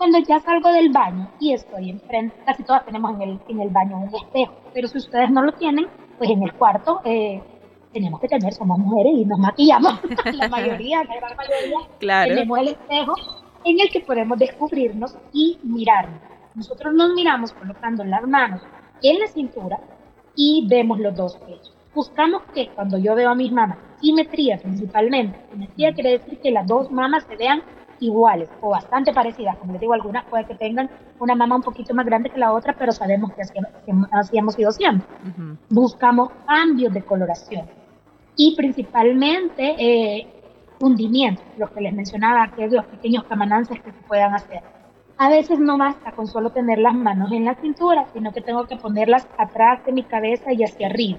Cuando 0.05 0.19
ya 0.19 0.39
salgo 0.39 0.71
del 0.71 0.91
baño 0.91 1.31
y 1.41 1.55
estoy 1.55 1.89
enfrente, 1.89 2.37
casi 2.45 2.63
todas 2.63 2.85
tenemos 2.85 3.15
en 3.15 3.23
el, 3.23 3.41
en 3.49 3.61
el 3.61 3.71
baño 3.71 4.01
un 4.01 4.15
espejo, 4.15 4.53
pero 4.75 4.87
si 4.87 4.99
ustedes 4.99 5.31
no 5.31 5.41
lo 5.41 5.53
tienen, 5.53 5.87
pues 6.19 6.29
en 6.29 6.43
el 6.43 6.53
cuarto 6.53 7.01
eh, 7.07 7.43
tenemos 7.91 8.21
que 8.21 8.29
tener, 8.29 8.53
somos 8.53 8.79
mujeres 8.79 9.15
y 9.17 9.25
nos 9.25 9.39
maquillamos, 9.39 9.99
la 10.35 10.51
mayoría, 10.51 11.05
la 11.05 11.17
gran 11.17 11.35
mayoría, 11.39 12.25
tenemos 12.27 12.59
el 12.59 12.69
espejo 12.69 13.15
en 13.65 13.81
el 13.81 13.89
que 13.89 14.01
podemos 14.01 14.39
descubrirnos 14.39 15.17
y 15.33 15.59
mirarnos. 15.63 16.21
Nosotros 16.55 16.93
nos 16.93 17.15
miramos 17.15 17.55
colocando 17.55 18.05
las 18.05 18.29
manos 18.29 18.61
en 19.03 19.19
la 19.21 19.27
cintura 19.29 19.81
y 20.37 20.67
vemos 20.69 21.01
los 21.01 21.17
dos 21.17 21.39
pechos. 21.39 21.75
Buscamos 21.95 22.43
que 22.55 22.69
cuando 22.75 22.99
yo 22.99 23.15
veo 23.15 23.31
a 23.31 23.35
mis 23.35 23.51
mamas, 23.51 23.79
simetría 24.03 24.59
principalmente, 24.59 25.39
simetría 25.51 25.95
quiere 25.95 26.19
decir 26.19 26.41
que 26.41 26.51
las 26.51 26.67
dos 26.67 26.91
mamas 26.91 27.25
se 27.27 27.37
vean 27.37 27.63
iguales 28.05 28.49
o 28.61 28.71
bastante 28.71 29.13
parecidas. 29.13 29.57
Como 29.57 29.73
les 29.73 29.81
digo, 29.81 29.95
algunas 29.95 30.25
puede 30.25 30.45
que 30.45 30.55
tengan 30.55 30.91
una 31.19 31.35
mama 31.35 31.57
un 31.57 31.63
poquito 31.63 31.95
más 31.95 32.07
grande 32.07 32.31
que 32.31 32.39
la 32.39 32.53
otra, 32.53 32.75
pero 32.79 32.93
sabemos 32.93 33.33
que 33.33 33.43
así, 34.13 34.39
hemos 34.39 34.55
sido 34.55 34.73
siempre. 34.73 35.07
Buscamos 35.71 36.31
cambios 36.47 36.93
de 36.93 37.03
coloración 37.03 37.67
y 38.37 38.57
principalmente 38.57 39.75
eh, 39.79 40.27
hundimiento, 40.81 41.43
lo 41.57 41.73
que 41.73 41.81
les 41.81 41.93
mencionaba, 41.93 42.49
que 42.49 42.65
es 42.65 42.73
los 42.73 42.85
pequeños 42.87 43.25
camanances 43.25 43.81
que 43.81 43.93
se 43.93 43.99
puedan 44.07 44.35
hacer. 44.35 44.63
A 45.17 45.29
veces 45.29 45.61
no 45.61 45.79
basta 45.79 46.11
con 46.13 46.27
solo 46.27 46.51
tener 46.51 46.79
las 46.79 46.95
manos 46.95 47.31
en 47.31 47.45
la 47.45 47.55
cintura, 47.55 48.07
sino 48.13 48.33
que 48.33 48.41
tengo 48.41 48.67
que 48.67 48.77
ponerlas 48.77 49.29
atrás 49.39 49.85
de 49.87 49.93
mi 49.93 50.03
cabeza 50.03 50.53
y 50.53 50.65
hacia 50.65 50.89
arriba. 50.89 51.19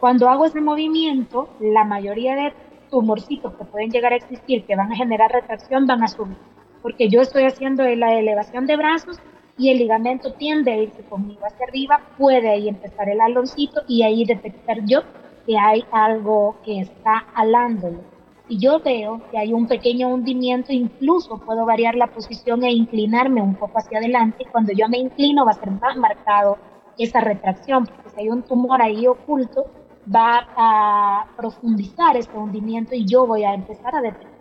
Cuando 0.00 0.28
hago 0.28 0.44
ese 0.44 0.60
movimiento, 0.60 1.48
la 1.60 1.84
mayoría 1.84 2.34
de 2.34 2.52
tumorcitos 2.88 3.54
que 3.54 3.64
pueden 3.64 3.90
llegar 3.90 4.12
a 4.12 4.16
existir, 4.16 4.64
que 4.64 4.76
van 4.76 4.92
a 4.92 4.96
generar 4.96 5.30
retracción, 5.30 5.86
van 5.86 6.02
a 6.02 6.08
subir. 6.08 6.36
porque 6.82 7.08
yo 7.08 7.20
estoy 7.20 7.44
haciendo 7.44 7.82
la 7.82 8.14
elevación 8.16 8.66
de 8.66 8.76
brazos 8.76 9.18
y 9.58 9.70
el 9.70 9.78
ligamento 9.78 10.34
tiende 10.34 10.70
a 10.72 10.76
irse 10.76 11.02
conmigo 11.02 11.40
hacia 11.44 11.66
arriba, 11.66 12.00
puede 12.16 12.48
ahí 12.48 12.68
empezar 12.68 13.08
el 13.08 13.20
aloncito 13.20 13.82
y 13.88 14.02
ahí 14.02 14.24
detectar 14.24 14.84
yo 14.84 15.00
que 15.46 15.56
hay 15.58 15.84
algo 15.90 16.56
que 16.64 16.80
está 16.80 17.26
alándolo. 17.34 18.00
Si 18.48 18.58
yo 18.58 18.80
veo 18.80 19.22
que 19.30 19.38
hay 19.38 19.52
un 19.52 19.66
pequeño 19.66 20.08
hundimiento, 20.08 20.72
incluso 20.72 21.38
puedo 21.38 21.64
variar 21.64 21.96
la 21.96 22.06
posición 22.06 22.62
e 22.62 22.70
inclinarme 22.70 23.42
un 23.42 23.56
poco 23.56 23.78
hacia 23.78 23.98
adelante. 23.98 24.46
Cuando 24.52 24.72
yo 24.72 24.88
me 24.88 24.98
inclino 24.98 25.44
va 25.44 25.52
a 25.52 25.54
ser 25.54 25.70
más 25.72 25.96
marcado 25.96 26.58
esa 26.98 27.20
retracción, 27.20 27.86
porque 27.86 28.10
si 28.10 28.20
hay 28.20 28.28
un 28.28 28.42
tumor 28.42 28.80
ahí 28.80 29.06
oculto, 29.06 29.66
va 30.14 30.46
a 30.56 31.26
profundizar 31.36 32.16
ese 32.16 32.30
hundimiento 32.32 32.94
y 32.94 33.04
yo 33.04 33.26
voy 33.26 33.44
a 33.44 33.54
empezar 33.54 33.94
a 33.94 34.00
detectar. 34.00 34.36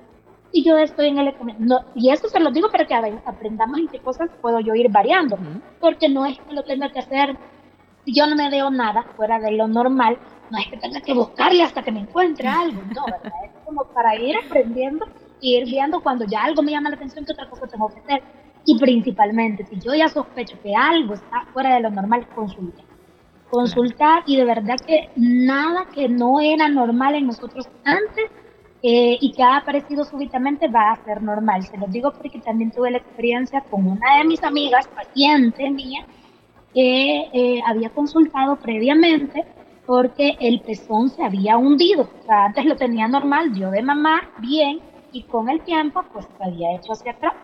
Y 0.51 0.63
yo 0.63 0.77
estoy 0.77 1.07
en 1.07 1.17
el... 1.17 1.35
No, 1.59 1.81
y 1.95 2.11
eso 2.11 2.29
se 2.29 2.39
lo 2.39 2.51
digo 2.51 2.69
para 2.69 2.85
que 2.85 2.93
aprendamos 2.93 3.79
en 3.79 3.87
qué 3.87 3.99
cosas 3.99 4.29
puedo 4.41 4.59
yo 4.59 4.73
ir 4.73 4.89
variando, 4.89 5.37
porque 5.81 6.07
no 6.07 6.25
es 6.25 6.39
que 6.39 6.53
lo 6.53 6.63
tenga 6.63 6.89
que 6.91 6.99
hacer, 6.99 7.35
si 8.05 8.13
yo 8.13 8.25
no 8.27 8.35
me 8.35 8.49
veo 8.49 8.69
nada 8.69 9.03
fuera 9.17 9.39
de 9.39 9.51
lo 9.51 9.67
normal, 9.67 10.17
no 10.49 10.57
es 10.57 10.67
que 10.67 10.77
tenga 10.77 11.01
que 11.01 11.13
buscarle 11.13 11.63
hasta 11.63 11.83
que 11.83 11.91
me 11.91 12.01
encuentre 12.01 12.47
algo, 12.47 12.81
no, 12.93 13.05
¿verdad? 13.05 13.33
Es 13.45 13.51
como 13.65 13.83
para 13.85 14.15
ir 14.15 14.37
aprendiendo 14.37 15.07
y 15.41 15.57
ir 15.57 15.65
viendo 15.65 16.01
cuando 16.01 16.23
ya 16.25 16.43
algo 16.43 16.61
me 16.61 16.71
llama 16.71 16.89
la 16.89 16.95
atención 16.95 17.25
que 17.25 17.33
otra 17.33 17.49
cosa 17.49 17.65
tengo 17.65 17.89
que 17.89 17.99
hacer. 17.99 18.23
Y 18.63 18.77
principalmente, 18.79 19.65
si 19.65 19.79
yo 19.79 19.93
ya 19.95 20.07
sospecho 20.07 20.57
que 20.61 20.75
algo 20.75 21.15
está 21.15 21.45
fuera 21.51 21.73
de 21.73 21.81
lo 21.81 21.89
normal, 21.89 22.27
consulta 22.33 22.84
consultar 23.55 24.23
y 24.25 24.35
de 24.35 24.43
verdad 24.43 24.75
que 24.85 25.09
nada 25.15 25.85
que 25.93 26.09
no 26.09 26.41
era 26.41 26.67
normal 26.67 27.15
en 27.15 27.27
nosotros 27.27 27.69
antes 27.85 28.25
eh, 28.83 29.17
y 29.21 29.31
que 29.31 29.43
ha 29.43 29.55
aparecido 29.55 30.03
súbitamente 30.03 30.67
va 30.67 30.91
a 30.91 31.05
ser 31.05 31.23
normal. 31.23 31.63
Se 31.63 31.77
lo 31.77 31.87
digo 31.87 32.11
porque 32.11 32.39
también 32.39 32.71
tuve 32.71 32.91
la 32.91 32.97
experiencia 32.97 33.61
con 33.61 33.87
una 33.87 34.17
de 34.17 34.25
mis 34.25 34.43
amigas, 34.43 34.89
paciente 34.89 35.69
mía, 35.69 36.05
que 36.73 37.29
eh, 37.31 37.61
había 37.65 37.89
consultado 37.91 38.57
previamente 38.57 39.45
porque 39.85 40.35
el 40.41 40.59
pezón 40.59 41.09
se 41.09 41.23
había 41.23 41.57
hundido. 41.57 42.09
O 42.19 42.25
sea, 42.25 42.45
antes 42.47 42.65
lo 42.65 42.75
tenía 42.75 43.07
normal, 43.07 43.53
dio 43.53 43.71
de 43.71 43.81
mamá 43.81 44.21
bien 44.39 44.81
y 45.13 45.23
con 45.23 45.49
el 45.49 45.61
tiempo 45.61 46.03
pues 46.11 46.27
se 46.37 46.43
había 46.43 46.75
hecho 46.75 46.91
hacia 46.91 47.13
atrás. 47.13 47.35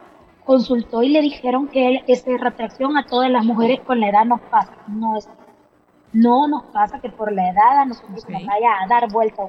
Consultó 0.43 1.03
y 1.03 1.09
le 1.09 1.21
dijeron 1.21 1.69
que 1.69 2.03
esa 2.07 2.31
retracción 2.37 2.97
a 2.97 3.05
todas 3.05 3.31
las 3.31 3.45
mujeres 3.45 3.79
con 3.79 4.01
la 4.01 4.09
edad 4.09 4.25
nos 4.25 4.41
pasa. 4.41 4.75
No 4.87 5.15
es 5.15 5.29
no 6.13 6.47
nos 6.47 6.63
pasa 6.65 6.99
que 6.99 7.09
por 7.09 7.31
la 7.31 7.49
edad 7.49 7.79
a 7.79 7.85
nosotros 7.85 8.27
nos 8.27 8.45
vaya 8.45 8.81
a 8.83 8.87
dar 8.87 9.09
vuelta. 9.11 9.43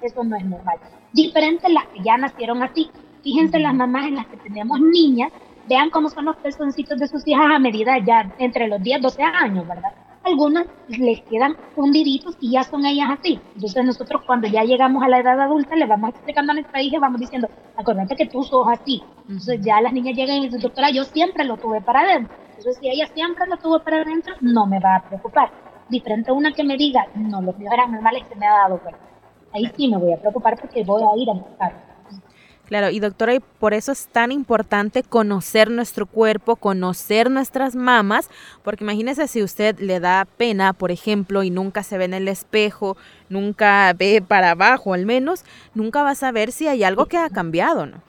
Eso 0.00 0.24
no 0.24 0.36
es 0.36 0.44
normal. 0.44 0.78
Diferente 1.12 1.68
las 1.68 1.86
que 1.88 2.02
ya 2.02 2.16
nacieron 2.16 2.62
así. 2.62 2.90
Fíjense 3.22 3.58
las 3.58 3.74
mamás 3.74 4.06
en 4.06 4.14
las 4.14 4.26
que 4.26 4.36
tenemos 4.36 4.80
niñas, 4.80 5.32
vean 5.68 5.90
cómo 5.90 6.08
son 6.08 6.26
los 6.26 6.36
pezoncitos 6.36 6.98
de 6.98 7.08
sus 7.08 7.26
hijas 7.26 7.50
a 7.50 7.58
medida 7.58 7.98
ya 7.98 8.32
entre 8.38 8.68
los 8.68 8.80
10, 8.80 9.02
12 9.02 9.22
años, 9.22 9.66
¿verdad? 9.66 9.92
Algunas 10.22 10.66
les 10.88 11.20
quedan 11.22 11.56
hundiditos 11.76 12.36
y 12.40 12.52
ya 12.52 12.62
son 12.62 12.86
ellas 12.86 13.08
así. 13.18 13.40
Entonces 13.54 13.84
nosotros 13.84 14.22
cuando 14.26 14.46
ya 14.46 14.62
llegamos 14.62 15.02
a 15.02 15.08
la 15.08 15.18
edad 15.18 15.40
adulta 15.40 15.74
le 15.74 15.86
vamos 15.86 16.10
explicando 16.10 16.52
a 16.52 16.54
nuestra 16.54 16.80
hija 16.80 16.96
y 16.96 17.00
vamos 17.00 17.20
diciendo, 17.20 17.48
acuérdate 17.76 18.16
que 18.16 18.26
tú 18.26 18.42
sos 18.42 18.66
así. 18.68 19.02
Entonces 19.22 19.60
ya 19.62 19.80
las 19.80 19.92
niñas 19.92 20.16
llegan 20.16 20.36
y 20.36 20.44
dicen, 20.44 20.60
doctora, 20.60 20.90
yo 20.90 21.04
siempre 21.04 21.44
lo 21.44 21.56
tuve 21.56 21.80
para 21.80 22.00
adentro. 22.00 22.34
Entonces 22.50 22.78
si 22.80 22.88
ella 22.88 23.06
siempre 23.14 23.46
lo 23.46 23.56
tuvo 23.56 23.80
para 23.80 24.02
adentro, 24.02 24.34
no 24.40 24.66
me 24.66 24.80
va 24.80 24.96
a 24.96 25.02
preocupar 25.02 25.50
diferente 25.88 26.30
a 26.30 26.34
una 26.34 26.52
que 26.52 26.64
me 26.64 26.76
diga, 26.76 27.06
no, 27.14 27.42
los 27.42 27.56
míos 27.58 27.72
eran 27.72 27.92
normales 27.92 28.24
y 28.26 28.28
se 28.28 28.36
me 28.36 28.46
ha 28.46 28.52
dado 28.52 28.78
cuenta. 28.78 29.00
Ahí 29.52 29.70
sí 29.76 29.88
me 29.88 29.96
voy 29.96 30.12
a 30.12 30.16
preocupar 30.18 30.58
porque 30.60 30.84
voy 30.84 31.02
a 31.02 31.22
ir 31.22 31.30
a 31.30 31.32
buscar. 31.34 31.88
Claro, 32.66 32.90
y 32.90 33.00
doctora, 33.00 33.32
y 33.34 33.40
por 33.40 33.72
eso 33.72 33.92
es 33.92 34.08
tan 34.08 34.30
importante 34.30 35.02
conocer 35.02 35.70
nuestro 35.70 36.04
cuerpo, 36.04 36.56
conocer 36.56 37.30
nuestras 37.30 37.74
mamas, 37.74 38.28
porque 38.62 38.84
imagínese 38.84 39.26
si 39.26 39.42
usted 39.42 39.78
le 39.78 40.00
da 40.00 40.26
pena, 40.36 40.74
por 40.74 40.90
ejemplo, 40.90 41.42
y 41.42 41.48
nunca 41.48 41.82
se 41.82 41.96
ve 41.96 42.04
en 42.04 42.12
el 42.12 42.28
espejo, 42.28 42.98
nunca 43.30 43.90
ve 43.94 44.20
para 44.20 44.50
abajo 44.50 44.92
al 44.92 45.06
menos, 45.06 45.46
nunca 45.74 46.02
va 46.02 46.10
a 46.10 46.14
saber 46.14 46.52
si 46.52 46.68
hay 46.68 46.84
algo 46.84 47.06
que 47.06 47.16
ha 47.16 47.30
cambiado, 47.30 47.86
¿no? 47.86 48.02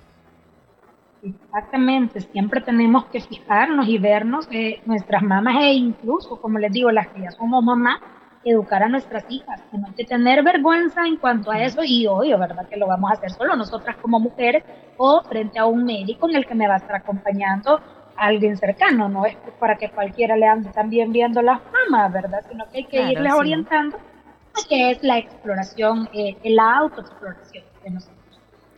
Exactamente, 1.21 2.21
siempre 2.21 2.61
tenemos 2.61 3.05
que 3.05 3.19
fijarnos 3.19 3.87
y 3.87 3.97
vernos 3.97 4.47
eh, 4.51 4.81
nuestras 4.85 5.21
mamás 5.21 5.57
e 5.63 5.73
incluso, 5.73 6.39
como 6.39 6.59
les 6.59 6.71
digo, 6.71 6.91
las 6.91 7.07
que 7.09 7.21
ya 7.21 7.31
somos 7.31 7.61
mamás, 7.63 7.99
educar 8.45 8.83
a 8.83 8.87
nuestras 8.87 9.25
hijas, 9.27 9.61
que 9.69 9.77
no 9.77 9.87
hay 9.87 9.93
que 9.93 10.05
tener 10.05 10.43
vergüenza 10.43 11.05
en 11.05 11.17
cuanto 11.17 11.51
a 11.51 11.61
eso 11.61 11.81
y 11.83 12.07
obvio, 12.07 12.37
¿verdad? 12.37 12.67
Que 12.69 12.77
lo 12.77 12.87
vamos 12.87 13.11
a 13.11 13.15
hacer 13.15 13.31
solo 13.31 13.55
nosotras 13.57 13.97
como 13.97 14.19
mujeres 14.19 14.63
o 14.97 15.21
frente 15.23 15.59
a 15.59 15.65
un 15.65 15.83
médico 15.83 16.29
en 16.29 16.37
el 16.37 16.45
que 16.45 16.55
me 16.55 16.67
va 16.67 16.75
a 16.75 16.77
estar 16.77 16.95
acompañando 16.95 17.81
alguien 18.15 18.57
cercano, 18.57 19.07
no 19.09 19.25
es 19.25 19.35
para 19.59 19.77
que 19.77 19.89
cualquiera 19.89 20.35
le 20.35 20.45
ande 20.45 20.69
también 20.71 21.11
viendo 21.11 21.41
las 21.41 21.59
mamas, 21.71 22.11
¿verdad? 22.11 22.43
Sino 22.49 22.65
que 22.69 22.79
hay 22.79 22.85
que 22.85 23.01
irles 23.11 23.33
orientando 23.33 23.97
a 23.97 24.67
que 24.67 24.91
es 24.91 25.03
la 25.03 25.17
exploración, 25.17 26.09
eh, 26.13 26.37
la 26.43 26.77
autoexploración 26.77 27.63
de 27.83 27.89
nosotros. 27.91 28.19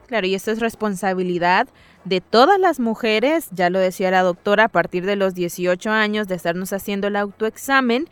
Claro, 0.08 0.28
y 0.28 0.36
esto 0.36 0.52
es 0.52 0.60
responsabilidad 0.60 1.68
de 2.04 2.22
todas 2.22 2.60
las 2.60 2.80
mujeres, 2.80 3.50
ya 3.52 3.70
lo 3.70 3.80
decía 3.80 4.12
la 4.12 4.24
doctora, 4.24 4.66
a 4.66 4.70
partir 4.70 5.06
de 5.06 5.16
los 5.16 5.34
18 5.34 5.90
años 5.92 6.28
de 6.28 6.36
estarnos 6.36 6.74
haciendo 6.74 7.08
el 7.08 7.16
autoexamen 7.16 8.08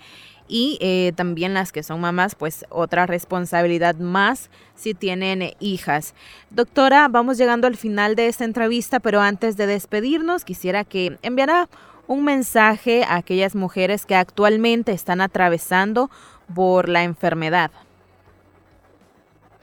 y 0.48 0.78
eh, 0.82 1.14
también 1.16 1.54
las 1.54 1.72
que 1.72 1.84
son 1.84 2.02
mamás, 2.02 2.36
pues 2.36 2.66
otra 2.70 3.06
responsabilidad 3.06 3.96
más 3.96 4.50
si 4.76 4.94
tienen 4.94 5.54
hijas. 5.60 6.16
Doctora, 6.50 7.08
vamos 7.08 7.38
llegando 7.38 7.68
al 7.68 7.78
final 7.78 8.16
de 8.16 8.28
esta 8.28 8.46
entrevista, 8.46 9.00
pero 9.00 9.22
antes 9.22 9.58
de 9.58 9.68
despedirnos, 9.68 10.44
quisiera 10.44 10.84
que 10.84 11.18
enviara 11.22 11.70
un 12.08 12.24
mensaje 12.24 13.04
a 13.04 13.18
aquellas 13.18 13.56
mujeres 13.56 14.08
que 14.08 14.16
actualmente 14.16 14.92
están 14.92 15.22
atravesando 15.22 16.10
por 16.56 16.90
la 16.90 17.04
enfermedad. 17.04 17.70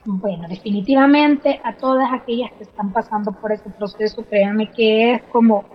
Bueno, 0.09 0.47
definitivamente 0.47 1.59
a 1.65 1.75
todas 1.75 2.09
aquellas 2.13 2.53
que 2.53 2.63
están 2.63 2.93
pasando 2.93 3.33
por 3.33 3.51
ese 3.51 3.69
proceso, 3.69 4.23
créanme 4.23 4.71
que 4.71 5.15
es 5.15 5.23
como 5.23 5.65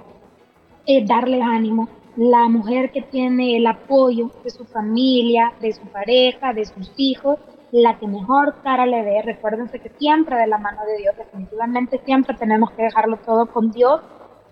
eh, 0.87 1.05
darles 1.05 1.43
ánimo. 1.43 1.87
La 2.17 2.49
mujer 2.49 2.93
que 2.93 3.03
tiene 3.03 3.59
el 3.59 3.67
apoyo 3.67 4.31
de 4.43 4.49
su 4.49 4.65
familia, 4.65 5.53
de 5.61 5.75
su 5.75 5.83
pareja, 5.83 6.55
de 6.55 6.65
sus 6.65 6.91
hijos, 6.97 7.41
la 7.73 7.99
que 7.99 8.07
mejor 8.07 8.63
cara 8.63 8.87
le 8.87 9.03
dé. 9.03 9.21
Recuérdense 9.21 9.81
que 9.81 9.91
siempre 9.99 10.35
de 10.39 10.47
la 10.47 10.57
mano 10.57 10.81
de 10.87 10.97
Dios, 10.97 11.15
definitivamente 11.15 12.01
siempre 12.03 12.35
tenemos 12.35 12.71
que 12.71 12.85
dejarlo 12.85 13.19
todo 13.19 13.45
con 13.53 13.71
Dios. 13.71 14.01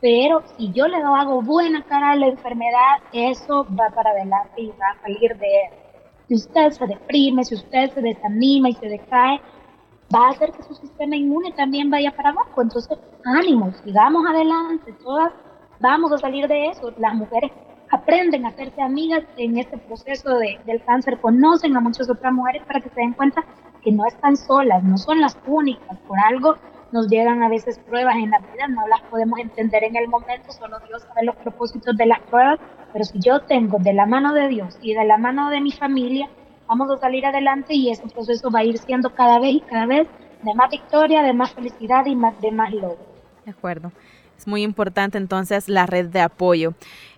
Pero 0.03 0.43
si 0.59 0.71
yo 0.73 0.89
le 0.89 0.99
hago 0.99 1.41
buena 1.41 1.83
cara 1.85 2.11
a 2.11 2.17
la 2.17 2.27
enfermedad, 2.27 2.99
eso 3.15 3.67
va 3.71 3.89
para 3.95 4.11
adelante 4.11 4.61
y 4.61 4.69
va 4.69 4.91
a 4.95 5.01
salir 5.01 5.39
de 5.39 5.47
él. 5.47 5.71
Si 6.29 6.35
usted 6.35 6.71
se 6.71 6.87
deprime, 6.87 7.45
si 7.45 7.55
usted 7.55 7.91
se 7.95 8.03
desanima 8.03 8.69
y 8.69 8.75
se 8.75 8.87
decae, 8.87 9.41
va 10.15 10.27
a 10.27 10.31
hacer 10.31 10.53
que 10.53 10.63
su 10.63 10.75
sistema 10.75 11.17
inmune 11.17 11.53
también 11.53 11.91
vaya 11.91 12.11
para 12.11 12.31
abajo. 12.31 12.63
Entonces, 12.63 12.99
ánimo, 13.25 13.73
sigamos 13.85 14.25
adelante, 14.29 14.93
todas 15.03 15.33
vamos 15.81 16.13
a 16.13 16.19
salir 16.19 16.49
de 16.49 16.69
eso. 16.69 16.93
Las 16.99 17.15
mujeres 17.15 17.53
aprenden 17.91 18.45
a 18.45 18.49
hacerse 18.49 18.83
amigas 18.83 19.25
en 19.37 19.59
este 19.59 19.79
proceso 19.79 20.39
de, 20.39 20.59
del 20.67 20.83
cáncer, 20.85 21.21
conocen 21.21 21.77
a 21.77 21.81
muchas 21.81 22.09
otras 22.09 22.33
mujeres 22.33 22.63
para 22.67 22.81
que 22.81 22.89
se 22.91 23.01
den 23.01 23.13
cuenta 23.13 23.45
que 23.83 23.93
no 23.93 24.07
están 24.07 24.37
solas, 24.37 24.83
no 24.85 24.97
son 24.99 25.21
las 25.21 25.37
únicas, 25.47 25.99
por 26.07 26.19
algo 26.19 26.57
nos 26.93 27.09
llegan 27.09 27.43
a 27.43 27.49
veces 27.49 27.79
pruebas 27.79 28.17
en 28.17 28.31
la 28.31 28.39
vida, 28.39 28.67
no 28.69 28.87
las 28.89 29.01
podemos 29.03 29.39
entender 29.39 29.85
en 29.85 29.97
el 29.97 30.09
momento, 30.09 30.51
solo 30.53 30.79
Dios 30.89 31.03
sabe 31.03 31.25
los 31.25 31.37
propósitos 31.37 31.97
de 31.97 32.07
las 32.07 32.21
pruebas, 32.21 32.59
pero 32.93 33.05
si 33.05 33.21
yo 33.21 33.41
tengo 33.43 33.79
de 33.79 33.93
la 33.93 34.07
mano 34.07 34.35
de 34.35 34.49
Dios 34.49 34.77
y 34.83 34.95
de 34.95 35.05
la 35.05 35.17
mano 35.17 35.51
de 35.51 35.61
mi 35.61 35.71
familia 35.71 36.29
vamos 36.71 36.89
a 36.89 36.99
salir 36.99 37.27
adelante 37.27 37.75
y 37.75 37.91
ese 37.91 38.07
proceso 38.07 38.49
va 38.49 38.61
a 38.61 38.65
ir 38.65 38.79
siendo 38.79 39.13
cada 39.13 39.41
vez 39.41 39.57
y 39.57 39.61
cada 39.61 39.87
vez 39.87 40.07
de 40.43 40.55
más 40.55 40.71
victoria, 40.71 41.21
de 41.23 41.33
más 41.33 41.53
felicidad 41.53 42.07
y 42.07 42.15
más, 42.15 42.41
de 42.41 42.53
más 42.53 42.73
logro. 42.73 42.99
De 43.45 43.51
acuerdo. 43.51 43.91
Es 44.39 44.47
muy 44.47 44.63
importante 44.63 45.19
entonces 45.19 45.69
la 45.69 45.85
red 45.85 46.07
de 46.07 46.21
apoyo. 46.21 46.73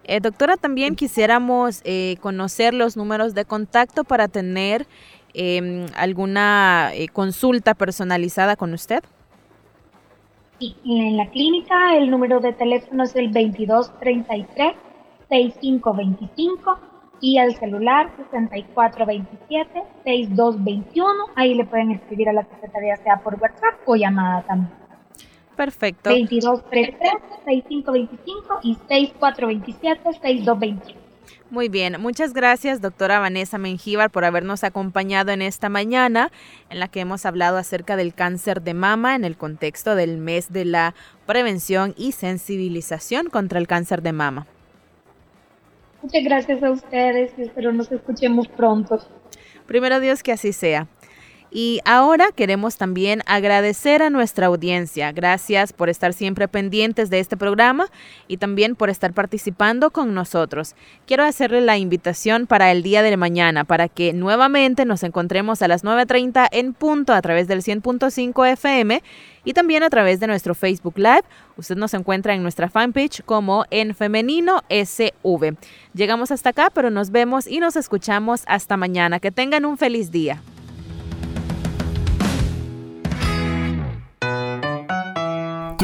Eh, 0.04 0.20
doctora, 0.20 0.56
también 0.56 0.96
quisiéramos 0.96 1.82
eh, 1.84 2.16
conocer 2.20 2.72
los 2.72 2.96
números 2.96 3.34
de 3.34 3.44
contacto 3.44 4.04
para 4.04 4.26
tener 4.26 4.86
em, 5.34 5.86
alguna 5.94 6.90
eh, 6.94 7.08
consulta 7.08 7.74
personalizada 7.74 8.56
con 8.56 8.72
usted. 8.72 9.04
Sí, 10.58 10.74
en 10.84 11.18
la 11.18 11.28
clínica 11.28 11.94
el 11.96 12.10
número 12.10 12.40
de 12.40 12.54
teléfono 12.54 13.04
es 13.04 13.14
el 13.14 13.26
2233 13.32 14.72
6525 15.28 16.91
y 17.22 17.38
al 17.38 17.54
celular 17.54 18.10
6427-6221. 18.32 21.30
Ahí 21.36 21.54
le 21.54 21.64
pueden 21.64 21.92
escribir 21.92 22.28
a 22.28 22.34
la 22.34 22.42
secretaría, 22.42 22.96
sea 22.96 23.16
por 23.18 23.40
WhatsApp 23.40 23.76
o 23.86 23.94
llamada 23.96 24.42
también. 24.42 24.82
Perfecto. 25.56 26.10
2233-6525 26.10 28.58
y 28.62 28.74
6427-6221. 28.74 30.96
Muy 31.50 31.68
bien, 31.68 32.00
muchas 32.00 32.32
gracias 32.32 32.80
doctora 32.80 33.20
Vanessa 33.20 33.58
Mengíbar 33.58 34.10
por 34.10 34.24
habernos 34.24 34.64
acompañado 34.64 35.30
en 35.32 35.42
esta 35.42 35.68
mañana 35.68 36.32
en 36.70 36.80
la 36.80 36.88
que 36.88 37.00
hemos 37.00 37.26
hablado 37.26 37.58
acerca 37.58 37.96
del 37.96 38.14
cáncer 38.14 38.62
de 38.62 38.72
mama 38.74 39.14
en 39.14 39.24
el 39.24 39.36
contexto 39.36 39.94
del 39.94 40.16
mes 40.16 40.50
de 40.50 40.64
la 40.64 40.94
prevención 41.26 41.92
y 41.96 42.12
sensibilización 42.12 43.28
contra 43.28 43.58
el 43.58 43.68
cáncer 43.68 44.00
de 44.02 44.12
mama. 44.12 44.46
Muchas 46.02 46.24
gracias 46.24 46.62
a 46.62 46.70
ustedes 46.70 47.32
y 47.38 47.42
espero 47.42 47.72
nos 47.72 47.90
escuchemos 47.92 48.48
pronto. 48.48 48.98
Primero 49.66 50.00
Dios 50.00 50.22
que 50.22 50.32
así 50.32 50.52
sea. 50.52 50.88
Y 51.54 51.80
ahora 51.84 52.32
queremos 52.34 52.78
también 52.78 53.22
agradecer 53.26 54.02
a 54.02 54.08
nuestra 54.08 54.46
audiencia. 54.46 55.12
Gracias 55.12 55.74
por 55.74 55.90
estar 55.90 56.14
siempre 56.14 56.48
pendientes 56.48 57.10
de 57.10 57.20
este 57.20 57.36
programa 57.36 57.88
y 58.26 58.38
también 58.38 58.74
por 58.74 58.88
estar 58.88 59.12
participando 59.12 59.90
con 59.90 60.14
nosotros. 60.14 60.74
Quiero 61.06 61.24
hacerle 61.24 61.60
la 61.60 61.76
invitación 61.76 62.46
para 62.46 62.72
el 62.72 62.82
día 62.82 63.02
de 63.02 63.14
mañana, 63.18 63.64
para 63.64 63.88
que 63.88 64.14
nuevamente 64.14 64.86
nos 64.86 65.02
encontremos 65.02 65.60
a 65.60 65.68
las 65.68 65.84
9.30 65.84 66.48
en 66.52 66.72
punto 66.72 67.12
a 67.12 67.20
través 67.20 67.48
del 67.48 67.60
100.5 67.60 68.50
FM 68.52 69.02
y 69.44 69.52
también 69.52 69.82
a 69.82 69.90
través 69.90 70.20
de 70.20 70.28
nuestro 70.28 70.54
Facebook 70.54 70.94
Live. 70.96 71.24
Usted 71.58 71.76
nos 71.76 71.92
encuentra 71.92 72.32
en 72.32 72.42
nuestra 72.42 72.70
fanpage 72.70 73.22
como 73.26 73.66
en 73.70 73.94
femenino 73.94 74.62
SV. 74.70 75.58
Llegamos 75.92 76.30
hasta 76.30 76.48
acá, 76.48 76.70
pero 76.72 76.88
nos 76.88 77.10
vemos 77.10 77.46
y 77.46 77.60
nos 77.60 77.76
escuchamos 77.76 78.42
hasta 78.46 78.78
mañana. 78.78 79.20
Que 79.20 79.30
tengan 79.30 79.66
un 79.66 79.76
feliz 79.76 80.10
día. 80.10 80.40